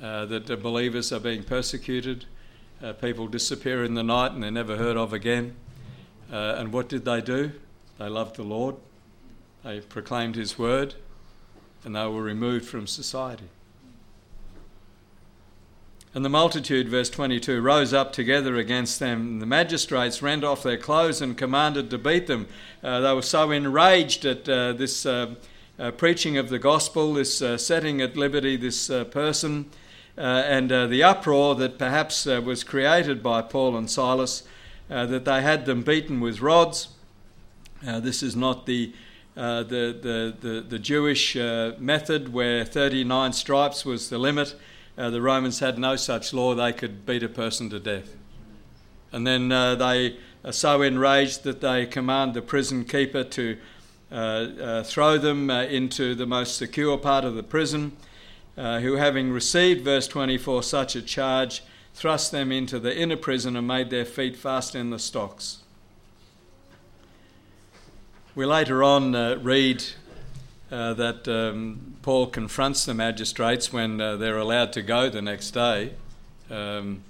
[0.00, 2.24] that the believers are being persecuted,
[2.82, 5.54] uh, people disappear in the night and they're never heard of again.
[6.32, 7.52] Uh, and what did they do?
[7.98, 8.76] They loved the Lord,
[9.62, 10.94] they proclaimed His word,
[11.84, 13.48] and they were removed from society.
[16.12, 19.38] And the multitude, verse 22, rose up together against them.
[19.38, 22.48] The magistrates rent off their clothes and commanded to beat them.
[22.82, 25.34] Uh, they were so enraged at uh, this uh,
[25.78, 29.70] uh preaching of the gospel, this uh, setting at liberty this person,
[30.18, 34.42] uh, and uh, the uproar that perhaps was created by Paul and Silas,
[34.88, 36.88] that they had them beaten with rods.
[37.82, 38.92] this is not the
[39.36, 44.56] uh, the, the, the, the, Jewish uh, method where 39 stripes was the limit.
[44.98, 48.14] Uh, the Romans had no such law, they could beat a person to death.
[49.12, 53.56] And then they are so enraged that they command the prison keeper to
[54.10, 57.96] throw them into the most secure part of the prison
[58.60, 61.62] uh, who, having received, verse 24, such a charge,
[61.94, 65.60] thrust them into the inner prison and made their feet fast in the stocks.
[68.34, 69.84] We later on uh, read
[70.70, 75.50] uh, that um, Paul confronts the magistrates when uh, they're allowed to go the next
[75.50, 75.94] day.
[76.50, 77.02] Um,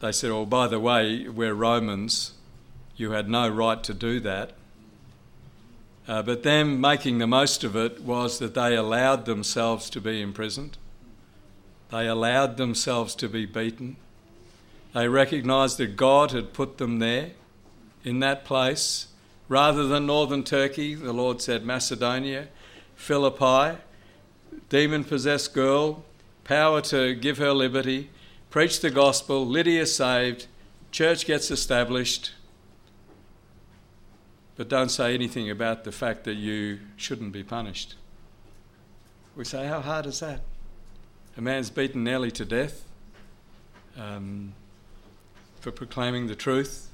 [0.00, 2.32] they said, Oh, by the way, we're Romans.
[2.96, 4.52] You had no right to do that.
[6.08, 10.22] Uh, but them making the most of it was that they allowed themselves to be
[10.22, 10.78] imprisoned.
[11.90, 13.96] They allowed themselves to be beaten.
[14.92, 17.30] They recognised that God had put them there
[18.04, 19.08] in that place.
[19.48, 22.48] Rather than northern Turkey, the Lord said Macedonia,
[22.96, 23.78] Philippi,
[24.68, 26.04] demon possessed girl,
[26.44, 28.10] power to give her liberty,
[28.50, 30.46] preach the gospel, Lydia saved,
[30.90, 32.32] church gets established,
[34.56, 37.94] but don't say anything about the fact that you shouldn't be punished.
[39.36, 40.40] We say, How hard is that?
[41.36, 42.84] A man's beaten nearly to death
[43.98, 44.54] um,
[45.60, 46.85] for proclaiming the truth,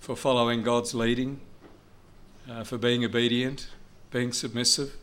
[0.00, 1.40] for following God's leading,
[2.48, 3.68] uh, for being obedient,
[4.10, 4.94] being submissive.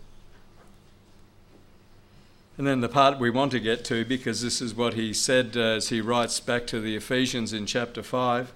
[2.58, 5.58] And then the part we want to get to, because this is what he said
[5.58, 8.54] uh, as he writes back to the Ephesians in chapter 5.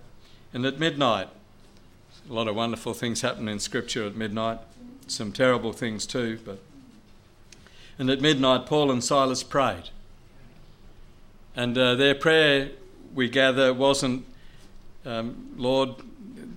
[0.54, 1.28] And at midnight,
[2.30, 4.60] a lot of wonderful things happen in Scripture at midnight,
[5.08, 6.40] some terrible things too.
[6.46, 6.60] But
[7.98, 9.90] and at midnight, Paul and Silas prayed,
[11.56, 12.70] and uh, their prayer,
[13.14, 14.26] we gather, wasn't,
[15.06, 15.96] um, "Lord,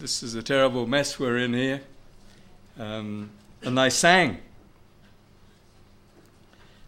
[0.03, 1.81] this is a terrible mess we're in here,"
[2.77, 3.31] um,
[3.63, 4.39] and they sang.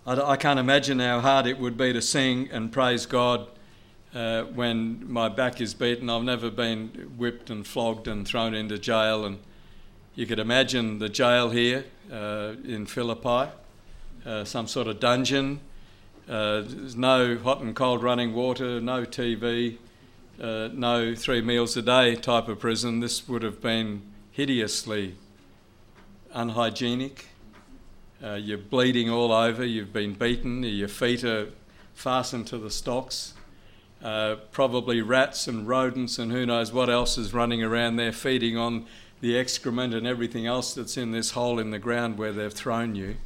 [0.05, 3.47] I, I can't imagine how hard it would be to sing and praise God
[4.17, 6.11] uh, when my back is beaten.
[6.11, 9.25] I've never been whipped and flogged and thrown into jail.
[9.25, 9.39] And
[10.17, 13.53] you could imagine the jail here uh, in Philippi,
[14.27, 15.61] uh, some sort of dungeon.
[16.29, 19.79] Uh, there's no hot and cold running water, no TV,
[20.41, 23.01] uh, no three meals a day type of prison.
[23.01, 25.15] This would have been hideously
[26.33, 27.27] unhygienic.
[28.23, 31.49] Uh, you're bleeding all over, you've been beaten, your feet are
[31.95, 33.35] fastened to the stocks.
[34.03, 38.57] Uh, probably rats and rodents and who knows what else is running around there feeding
[38.57, 38.85] on
[39.21, 42.95] the excrement and everything else that's in this hole in the ground where they've thrown
[42.95, 43.17] you.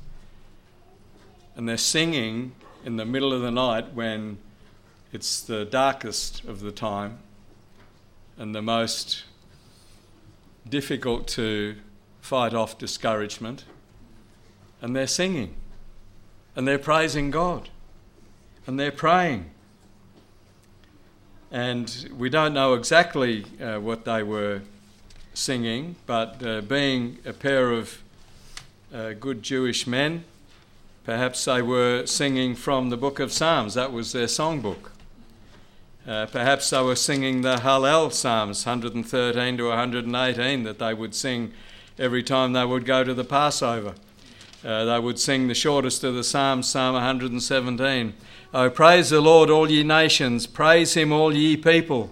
[1.56, 2.52] And they're singing
[2.84, 4.38] in the middle of the night when
[5.12, 7.18] it's the darkest of the time
[8.36, 9.24] and the most
[10.68, 11.76] difficult to
[12.20, 13.64] fight off discouragement.
[14.80, 15.54] And they're singing
[16.54, 17.68] and they're praising God
[18.66, 19.50] and they're praying
[21.50, 24.60] and we don't know exactly uh, what they were
[25.32, 28.02] singing, but uh, being a pair of
[28.92, 30.24] uh, good Jewish men,
[31.04, 33.74] perhaps they were singing from the book of Psalms.
[33.74, 34.90] That was their songbook.
[36.06, 41.52] Uh, perhaps they were singing the Hallel Psalms, 113 to 118, that they would sing
[41.98, 43.94] every time they would go to the Passover.
[44.64, 48.14] Uh, they would sing the shortest of the Psalms, Psalm 117.
[48.54, 52.10] Oh, praise the Lord, all ye nations, praise him, all ye people,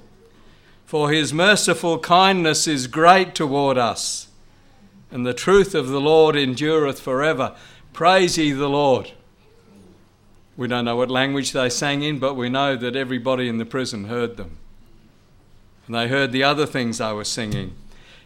[0.84, 4.28] for his merciful kindness is great toward us,
[5.10, 7.56] and the truth of the Lord endureth forever.
[7.92, 9.12] Praise ye the Lord.
[10.56, 13.66] We don't know what language they sang in, but we know that everybody in the
[13.66, 14.56] prison heard them.
[15.86, 17.74] And they heard the other things they were singing.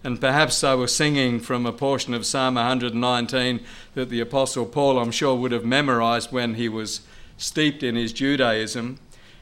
[0.02, 3.60] And perhaps they were singing from a portion of Psalm 119
[3.94, 7.02] that the Apostle Paul, I'm sure, would have memorized when he was
[7.36, 8.98] steeped in his Judaism.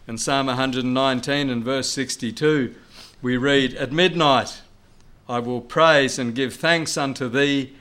[0.09, 2.75] In Psalm 119 and verse 62,
[3.21, 4.63] we read, At midnight
[5.29, 7.75] I will praise and give thanks unto thee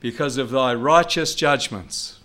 [0.00, 2.18] because of thy righteous judgments.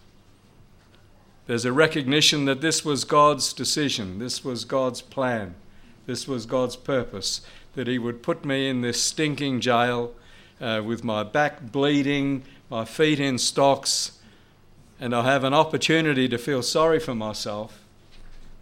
[1.49, 5.55] There's a recognition that this was God's decision, this was God's plan,
[6.05, 7.41] this was God's purpose,
[7.73, 10.13] that He would put me in this stinking jail
[10.61, 14.19] uh, with my back bleeding, my feet in stocks,
[14.99, 17.81] and I have an opportunity to feel sorry for myself,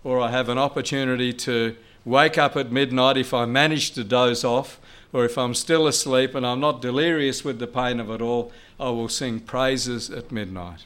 [0.06, 1.76] or I have an opportunity to
[2.06, 4.80] wake up at midnight if I manage to doze off,
[5.12, 8.50] or if I'm still asleep and I'm not delirious with the pain of it all,
[8.80, 10.86] I will sing praises at midnight.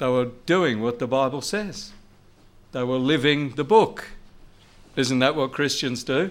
[0.00, 1.92] They were doing what the Bible says.
[2.72, 4.12] They were living the book.
[4.96, 6.30] Isn't that what Christians do?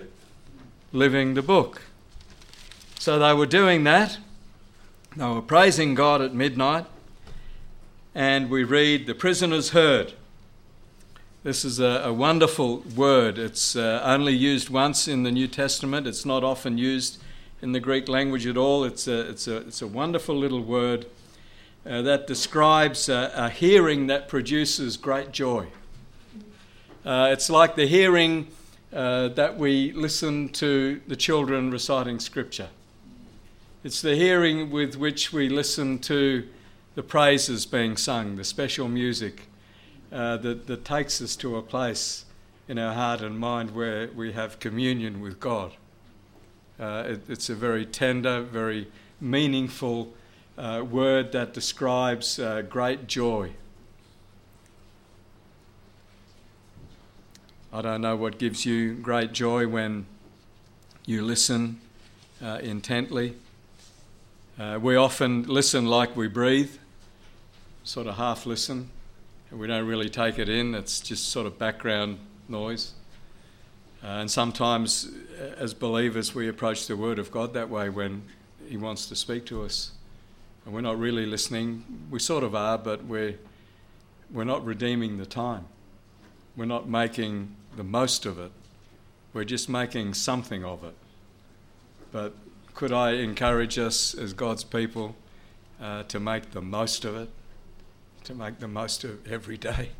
[0.92, 1.84] Living the book.
[2.98, 4.18] So they were doing that.
[5.16, 6.88] They were praising God at midnight.
[8.16, 10.14] And we read, The prisoners heard.
[11.44, 13.38] This is a, a wonderful word.
[13.38, 16.08] It's uh, only used once in the New Testament.
[16.08, 17.22] It's not often used
[17.62, 18.84] in the Greek language at all.
[18.84, 21.06] It's a, it's a, it's a wonderful little word
[21.86, 25.68] uh, that describes a, a, hearing that produces great joy.
[27.06, 28.48] Uh, it's like the hearing
[28.94, 32.70] uh, that we listen to the children reciting scripture.
[33.84, 36.48] It's the hearing with which we listen to
[36.96, 39.44] the praises being sung, the special music
[40.12, 42.26] uh, that, that takes us to a place
[42.68, 45.72] in our heart and mind where we have communion with God.
[46.80, 48.88] Uh, it, it's a very tender, very
[49.22, 50.14] meaningful
[50.60, 53.52] uh, word that describes uh, great joy.
[57.72, 60.06] I don't know what gives you great joy when
[61.06, 61.80] you listen
[62.44, 63.36] uh, intently.
[64.60, 66.72] Uh, we often listen like we breathe,
[67.86, 68.90] sort of half listen.
[69.52, 72.92] and We don't really take it in, it's just sort of background noise.
[74.04, 75.10] Uh, and sometimes,
[75.58, 78.24] as believers, we approach the Word of God that way when
[78.68, 79.92] He wants to speak to us
[80.66, 81.84] and we're not really listening.
[82.10, 83.36] We sort of are, but we're,
[84.32, 85.66] we're not redeeming the time.
[86.56, 88.52] We're not making the most of it.
[89.34, 90.96] We're just making something of it.
[92.12, 92.34] But
[92.74, 95.16] could I encourage us as God's people
[95.82, 97.30] uh, to make the most of it,
[98.26, 99.92] to make the most of every day?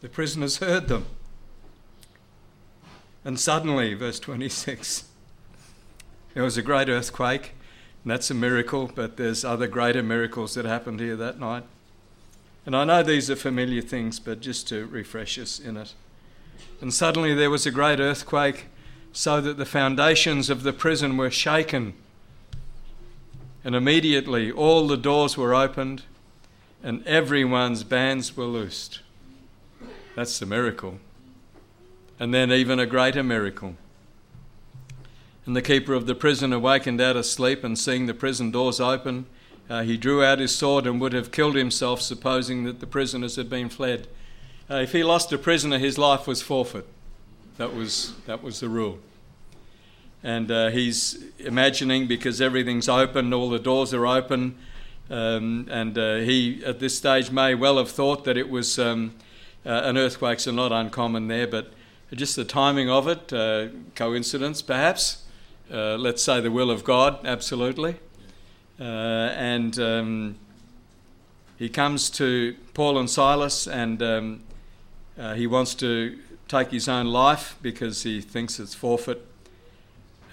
[0.00, 1.06] The prisoners heard them.
[3.24, 5.04] And suddenly, verse 26,
[6.34, 7.52] there was a great earthquake
[8.04, 11.64] and that's a miracle, but there's other greater miracles that happened here that night.
[12.66, 15.94] And I know these are familiar things, but just to refresh us in it.
[16.80, 18.66] And suddenly there was a great earthquake,
[19.12, 21.94] so that the foundations of the prison were shaken.
[23.64, 26.02] And immediately all the doors were opened,
[26.82, 29.00] and everyone's bands were loosed.
[30.16, 30.98] That's the miracle.
[32.18, 33.76] And then, even a greater miracle.
[35.44, 38.80] And the keeper of the prison awakened out of sleep, and seeing the prison doors
[38.80, 39.26] open,
[39.68, 43.36] uh, he drew out his sword and would have killed himself, supposing that the prisoners
[43.36, 44.06] had been fled.
[44.70, 46.86] Uh, if he lost a prisoner, his life was forfeit.
[47.56, 49.00] That was, that was the rule.
[50.22, 54.56] And uh, he's imagining because everything's open, all the doors are open,
[55.10, 59.14] um, and uh, he at this stage may well have thought that it was um,
[59.66, 61.72] uh, an earthquake's are not uncommon there, but
[62.14, 65.21] just the timing of it, uh, coincidence perhaps
[65.72, 67.96] uh, let's say, the will of God, absolutely.
[68.78, 70.36] Uh, and um,
[71.56, 74.42] he comes to Paul and Silas and um,
[75.18, 79.26] uh, he wants to take his own life because he thinks it's forfeit.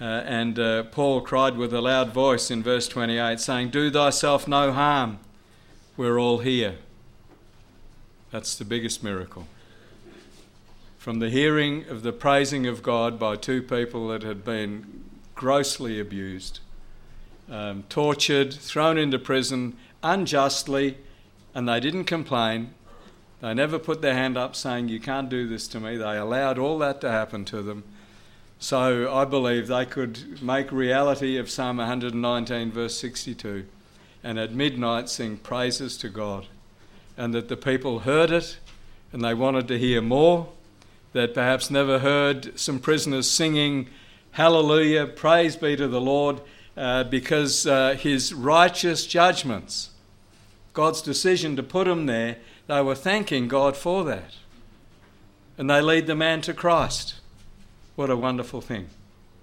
[0.00, 4.46] Uh, and uh, Paul cried with a loud voice in verse 28, saying, Do thyself
[4.46, 5.18] no harm,
[5.96, 6.76] we're all here.
[8.30, 9.46] That's the biggest miracle.
[10.98, 15.09] From the hearing of the praising of God by two people that had been
[15.40, 16.60] grossly abused,
[17.50, 20.98] um, tortured, thrown into prison unjustly,
[21.54, 22.74] and they didn't complain.
[23.40, 25.96] They never put their hand up saying, You can't do this to me.
[25.96, 27.84] They allowed all that to happen to them.
[28.58, 33.64] So I believe they could make reality of Psalm 119, verse 62,
[34.22, 36.48] and at midnight sing praises to God.
[37.16, 38.58] And that the people heard it
[39.10, 40.50] and they wanted to hear more,
[41.14, 43.88] that perhaps never heard some prisoners singing
[44.32, 46.40] Hallelujah, praise be to the Lord,
[46.76, 49.90] uh, because uh, his righteous judgments
[50.72, 54.34] God's decision to put them there, they were thanking God for that.
[55.58, 57.16] And they lead the man to Christ.
[57.96, 58.88] What a wonderful thing.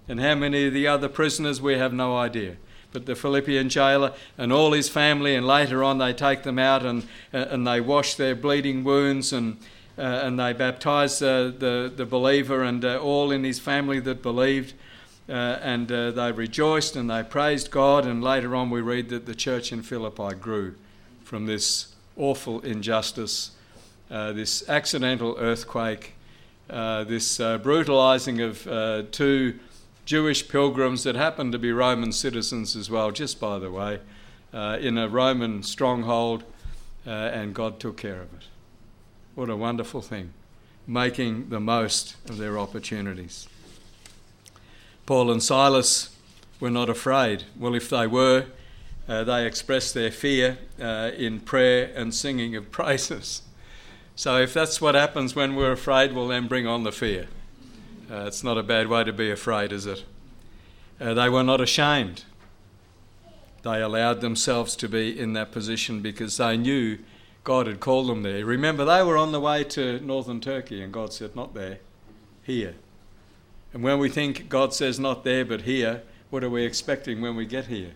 [0.07, 2.55] And how many of the other prisoners, we have no idea.
[2.93, 6.85] But the Philippian jailer and all his family, and later on they take them out
[6.85, 9.57] and, uh, and they wash their bleeding wounds and,
[9.97, 14.21] uh, and they baptized uh, the, the believer and uh, all in his family that
[14.21, 14.73] believed.
[15.29, 18.05] Uh, and uh, they rejoiced and they praised God.
[18.05, 20.75] And later on, we read that the church in Philippi grew
[21.23, 23.51] from this awful injustice,
[24.09, 26.13] this accidental earthquake,
[26.69, 29.59] this brutalizing of two
[30.07, 33.99] Jewish pilgrims that happened to be Roman citizens as well, just by the way,
[34.53, 36.45] uh, in a Roman stronghold,
[37.05, 38.45] uh, and God took care of it.
[39.37, 40.33] What a wonderful thing,
[40.87, 43.47] making the most of their opportunities.
[45.05, 46.17] Paul and Silas
[46.59, 47.43] were not afraid.
[47.55, 48.47] Well, if they were,
[49.07, 53.43] uh, they expressed their fear uh, in prayer and singing of praises.
[54.15, 57.27] So, if that's what happens when we're afraid, well, then bring on the fear.
[58.09, 60.03] Uh, it's not a bad way to be afraid, is it?
[60.99, 62.23] Uh, they were not ashamed.
[63.61, 66.97] They allowed themselves to be in that position because they knew
[67.47, 68.43] God had called them there.
[68.43, 71.77] Remember, they were on the way to northern Turkey, and God said, Not there,
[72.43, 72.75] here.
[73.71, 77.37] And when we think God says not there but here, what are we expecting when
[77.37, 77.91] we get here?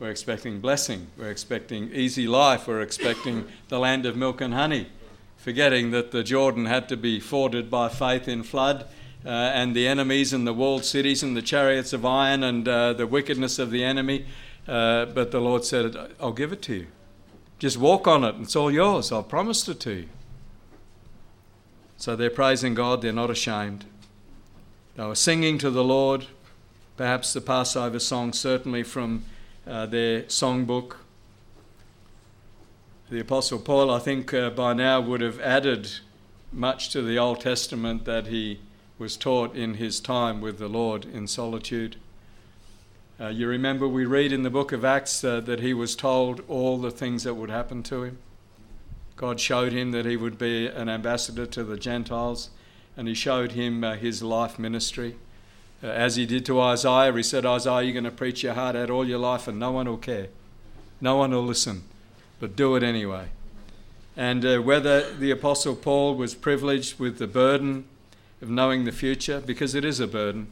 [0.00, 4.88] We're expecting blessing, we're expecting easy life, we're expecting the land of milk and honey,
[5.36, 8.84] forgetting that the Jordan had to be forded by faith in flood
[9.24, 12.94] uh, and the enemies and the walled cities and the chariots of iron and uh,
[12.94, 14.26] the wickedness of the enemy.
[14.66, 16.86] Uh, but the Lord said, I'll give it to you.
[17.60, 19.12] Just walk on it, it's all yours.
[19.12, 20.08] I've promised it to you.
[21.98, 23.84] So they're praising God, they're not ashamed.
[24.96, 26.26] They were singing to the Lord,
[26.96, 29.24] perhaps the Passover song, certainly from
[29.66, 30.96] uh, their songbook.
[33.10, 35.90] The Apostle Paul, I think, uh, by now would have added
[36.52, 38.60] much to the Old Testament that he
[38.98, 41.96] was taught in his time with the Lord in solitude.
[43.20, 46.42] Uh, you remember we read in the book of Acts uh, that he was told
[46.48, 48.18] all the things that would happen to him.
[49.14, 52.48] God showed him that he would be an ambassador to the Gentiles,
[52.96, 55.16] and he showed him uh, his life ministry.
[55.82, 58.74] Uh, as he did to Isaiah, he said, Isaiah, you're going to preach your heart
[58.74, 60.28] out all your life, and no one will care.
[60.98, 61.82] No one will listen,
[62.38, 63.26] but do it anyway.
[64.16, 67.84] And uh, whether the Apostle Paul was privileged with the burden
[68.40, 70.46] of knowing the future because it is a burden.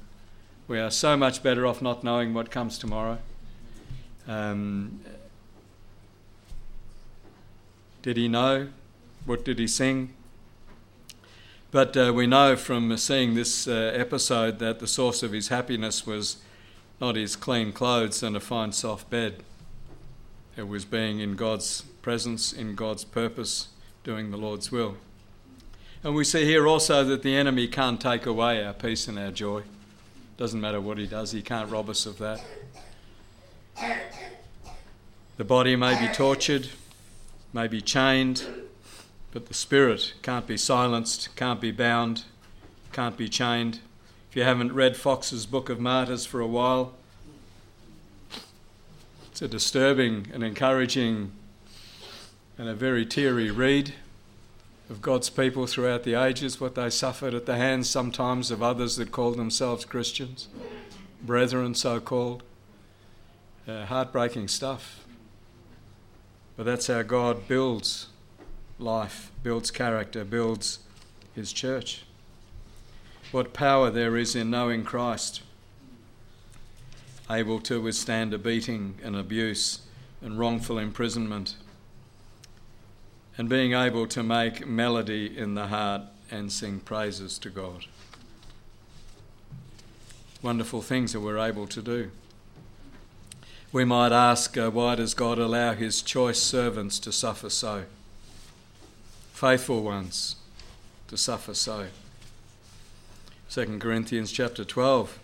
[0.68, 3.16] We are so much better off not knowing what comes tomorrow.
[4.26, 5.00] Um,
[8.02, 8.68] did he know?
[9.24, 10.12] What did he sing?
[11.70, 16.06] But uh, we know from seeing this uh, episode that the source of his happiness
[16.06, 16.36] was
[17.00, 19.42] not his clean clothes and a fine soft bed.
[20.54, 23.68] It was being in God's presence, in God's purpose,
[24.04, 24.96] doing the Lord's will.
[26.04, 29.30] And we see here also that the enemy can't take away our peace and our
[29.30, 29.62] joy.
[30.38, 32.40] Doesn't matter what he does, he can't rob us of that.
[35.36, 36.68] The body may be tortured,
[37.52, 38.46] may be chained,
[39.32, 42.22] but the spirit can't be silenced, can't be bound,
[42.92, 43.80] can't be chained.
[44.30, 46.92] If you haven't read Foxe's Book of Martyrs for a while,
[49.32, 51.32] it's a disturbing and encouraging
[52.56, 53.92] and a very teary read
[54.90, 58.96] of God's people throughout the ages, what they suffered at the hands sometimes of others
[58.96, 60.48] that called themselves Christians,
[61.22, 62.42] brethren so called.
[63.68, 65.04] Uh, heartbreaking stuff.
[66.56, 68.06] But that's how God builds
[68.78, 70.78] life, builds character, builds
[71.34, 72.04] his church.
[73.30, 75.42] What power there is in knowing Christ,
[77.30, 79.80] able to withstand a beating and abuse
[80.22, 81.54] and wrongful imprisonment
[83.38, 87.84] and being able to make melody in the heart and sing praises to God.
[90.42, 92.10] Wonderful things that we're able to do.
[93.70, 97.84] We might ask, uh, why does God allow his choice servants to suffer so?
[99.32, 100.36] Faithful ones
[101.06, 101.86] to suffer so.
[103.50, 105.18] 2 Corinthians chapter 12.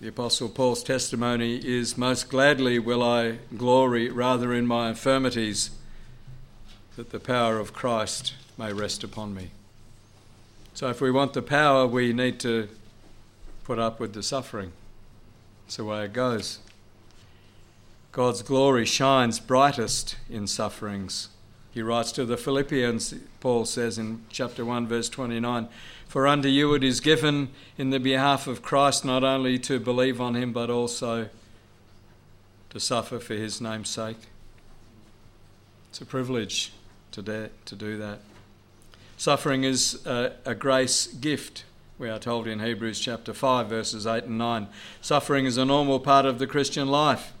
[0.00, 5.70] The Apostle Paul's testimony is Most gladly will I glory rather in my infirmities
[6.98, 9.52] that the power of Christ may rest upon me.
[10.74, 12.68] So, if we want the power, we need to
[13.62, 14.72] put up with the suffering.
[15.64, 16.58] That's the way it goes.
[18.10, 21.28] God's glory shines brightest in sufferings.
[21.70, 25.68] He writes to the Philippians, Paul says in chapter 1, verse 29
[26.08, 30.20] For unto you it is given in the behalf of Christ not only to believe
[30.20, 31.28] on him, but also
[32.70, 34.18] to suffer for his name's sake.
[35.90, 36.72] It's a privilege
[37.18, 38.20] to, de- to do that.
[39.16, 41.64] Suffering is a, a grace gift,
[41.98, 44.68] we are told in Hebrews chapter 5, verses 8 and 9.
[45.02, 47.32] Suffering is a normal part of the Christian life,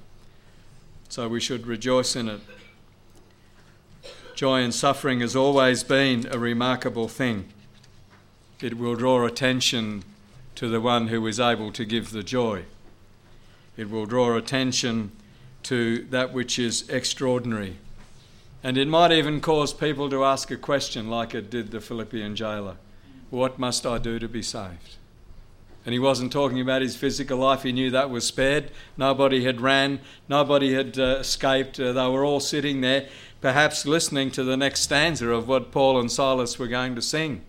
[1.08, 2.40] so we should rejoice in it.
[4.34, 7.44] Joy in suffering has always been a remarkable thing.
[8.60, 10.02] It will draw attention
[10.56, 12.64] to the one who is able to give the joy.
[13.76, 15.12] It will draw attention
[15.64, 17.76] to that which is extraordinary.
[18.62, 22.34] And it might even cause people to ask a question like it did the Philippian
[22.34, 22.76] jailer
[23.30, 24.96] What must I do to be saved?
[25.86, 27.62] And he wasn't talking about his physical life.
[27.62, 28.70] He knew that was spared.
[28.96, 30.00] Nobody had ran.
[30.28, 31.80] Nobody had uh, escaped.
[31.80, 33.08] Uh, they were all sitting there,
[33.40, 37.42] perhaps listening to the next stanza of what Paul and Silas were going to sing.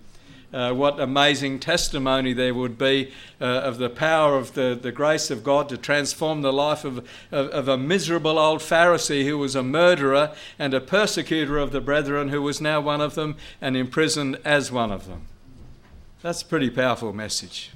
[0.52, 5.30] Uh, what amazing testimony there would be uh, of the power of the, the grace
[5.30, 6.98] of God to transform the life of,
[7.32, 11.82] of, of, a miserable old Pharisee who was a murderer and a persecutor of the
[11.82, 15.28] brethren, who was now one of them and imprisoned as one of them.
[16.24, 17.70] That's a pretty powerful message.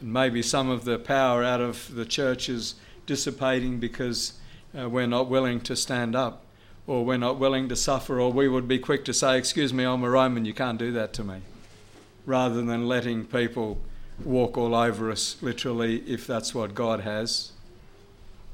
[0.00, 4.34] And maybe some of the power out of the church is dissipating because
[4.78, 6.44] uh, we're not willing to stand up
[6.86, 9.82] or we're not willing to suffer, or we would be quick to say, Excuse me,
[9.82, 11.40] I'm a Roman, you can't do that to me
[12.26, 13.78] rather than letting people
[14.24, 17.52] walk all over us, literally, if that's what God has.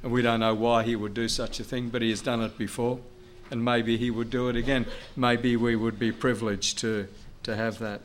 [0.03, 2.43] And we don't know why He would do such a thing, but He has done
[2.43, 3.01] it before,
[3.51, 4.87] and maybe He would do it again.
[5.17, 7.09] Maybe we would be privileged to,
[7.45, 8.03] to have that.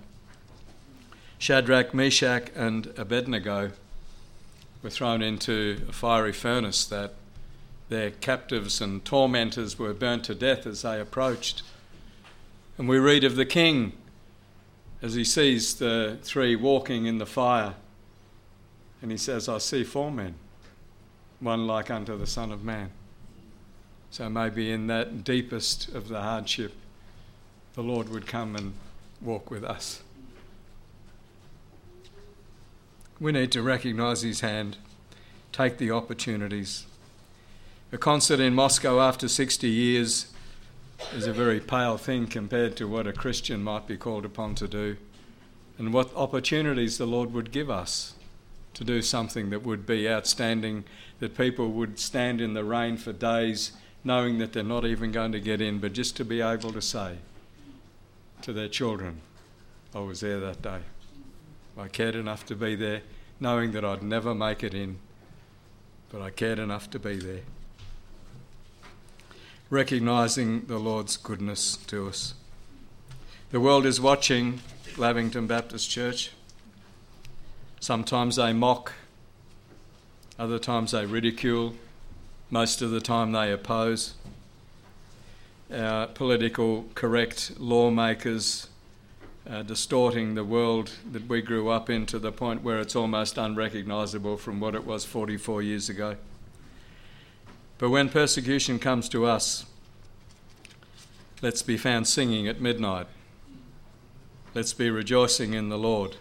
[1.37, 3.71] Shadrach, Meshach, and Abednego
[4.81, 7.13] were thrown into a fiery furnace that
[7.89, 11.61] their captives and tormentors were burnt to death as they approached.
[12.77, 13.93] And we read of the king
[15.01, 17.75] as he sees the three walking in the fire.
[19.01, 20.35] And he says, I see four men,
[21.39, 22.89] one like unto the Son of Man.
[24.09, 26.73] So maybe in that deepest of the hardship,
[27.75, 28.73] the Lord would come and
[29.21, 30.01] walk with us.
[33.19, 34.77] We need to recognize his hand,
[35.51, 36.85] take the opportunities.
[37.91, 40.27] A concert in Moscow after 60 years
[41.13, 44.67] is a very pale thing compared to what a Christian might be called upon to
[44.67, 44.97] do
[45.77, 48.15] and what opportunities the Lord would give us
[48.73, 50.83] to do something that would be outstanding,
[51.19, 53.71] that people would stand in the rain for days
[54.03, 56.81] knowing that they're not even going to get in, but just to be able to
[56.81, 57.17] say
[58.41, 59.21] to their children,
[59.93, 60.79] I was there that day.
[61.77, 63.01] I cared enough to be there,
[63.39, 64.97] knowing that I'd never make it in,
[66.11, 67.41] but I cared enough to be there
[69.69, 72.33] recognizing the Lord's goodness to us.
[73.51, 74.61] The world is watching
[74.97, 76.31] Lavington Baptist Church.
[77.79, 78.93] Sometimes they mock,
[80.39, 81.75] other times they ridicule,
[82.49, 84.13] most of the time they oppose.
[85.71, 88.69] Our political correct lawmakers
[89.49, 93.37] uh, distorting the world that we grew up in to the point where it's almost
[93.37, 96.15] unrecognisable from what it was 44 years ago.
[97.77, 99.65] But when persecution comes to us,
[101.41, 103.07] let's be found singing at midnight.
[104.55, 106.15] Let's be rejoicing in the Lord.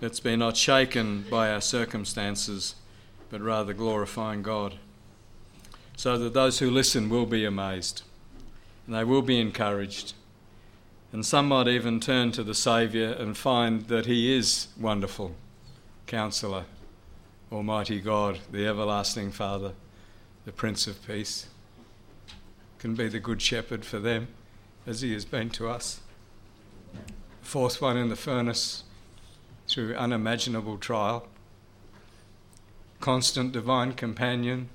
[0.00, 2.76] Let's be not shaken by our circumstances,
[3.28, 4.76] but rather glorifying God,
[5.96, 8.02] so that those who listen will be amazed
[8.86, 10.12] and they will be encouraged.
[11.12, 15.34] And some might even turn to the Saviour and find that He is wonderful,
[16.06, 16.66] Counselor,
[17.50, 19.72] Almighty God, the everlasting Father
[20.46, 21.48] the Prince of Peace,
[22.78, 24.28] can be the Good Shepherd for them
[24.86, 26.00] as he has been to us.
[27.42, 28.84] Fourth one in the furnace
[29.66, 31.26] through unimaginable trial.
[33.00, 34.68] Constant divine companion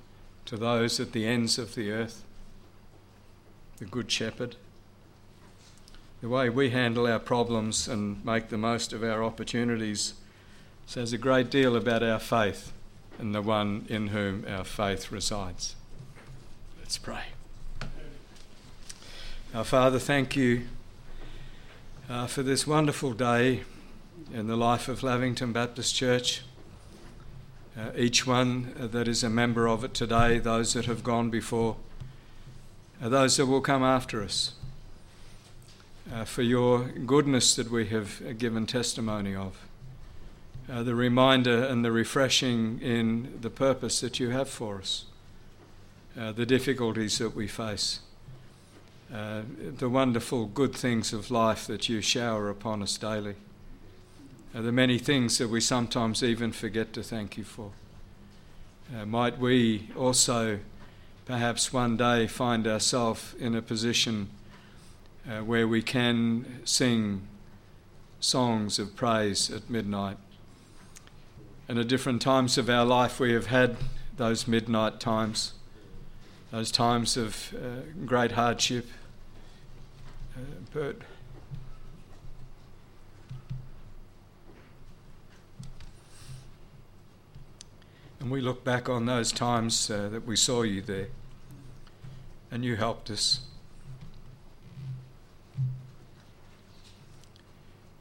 [0.46, 2.26] to those at the ends of the earth.
[3.78, 4.58] The Good Shepherd.
[6.22, 10.16] The way we handle our problems and make the most of our opportunities
[10.86, 12.74] says a great deal about our faith
[13.22, 15.76] and the one in whom our faith resides.
[16.80, 17.26] Let's pray.
[19.54, 20.64] Our Father, thank you
[22.10, 23.62] uh, for this wonderful day
[24.34, 26.42] in the life of Lavington Baptist Church.
[27.78, 31.78] Uh, each one that is a member of it today, those that have gone before,
[33.04, 34.54] uh, those that will come after us,
[36.12, 39.56] uh, for your goodness that we have given testimony of
[40.72, 45.06] uh, the reminder and the refreshing in the purpose that you have for us,
[46.18, 48.00] uh, the difficulties that we face,
[49.14, 49.42] uh,
[49.78, 53.36] the wonderful good things of life that you shower upon us daily,
[54.56, 57.72] uh, the many things that we sometimes even forget to thank you for.
[58.96, 60.60] Uh, might we also
[61.26, 64.30] perhaps one day find ourselves in a position
[65.46, 67.22] where we can sing
[68.20, 70.18] songs of praise at midnight.
[71.72, 73.78] And at different times of our life, we have had
[74.18, 75.54] those midnight times,
[76.52, 78.90] those times of uh, great hardship.
[80.36, 80.42] Uh,
[80.74, 80.96] but
[88.20, 91.08] And we look back on those times uh, that we saw you there
[92.52, 93.40] and you helped us.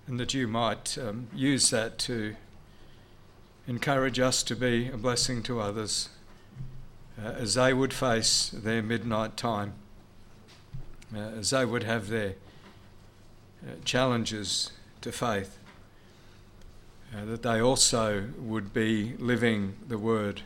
[0.09, 2.35] And that you might um, use that to
[3.67, 6.09] encourage us to be a blessing to others
[7.23, 9.75] uh, as they would face their midnight time,
[11.15, 12.35] uh, as they would have their
[13.63, 15.59] uh, challenges to faith
[17.15, 20.43] uh, that they also would be living the word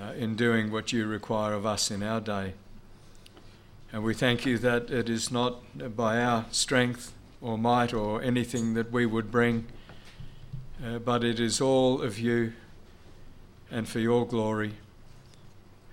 [0.00, 2.54] uh, in doing what you require of us in our day.
[3.92, 8.74] And we thank you that it is not by our strength or might or anything
[8.74, 9.66] that we would bring,
[10.84, 12.52] uh, but it is all of you
[13.70, 14.74] and for your glory.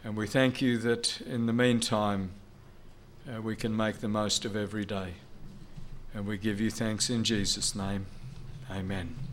[0.03, 2.31] And we thank you that in the meantime
[3.27, 5.13] uh, we can make the most of every day.
[6.13, 8.07] And we give you thanks in Jesus' name.
[8.71, 9.28] Amen.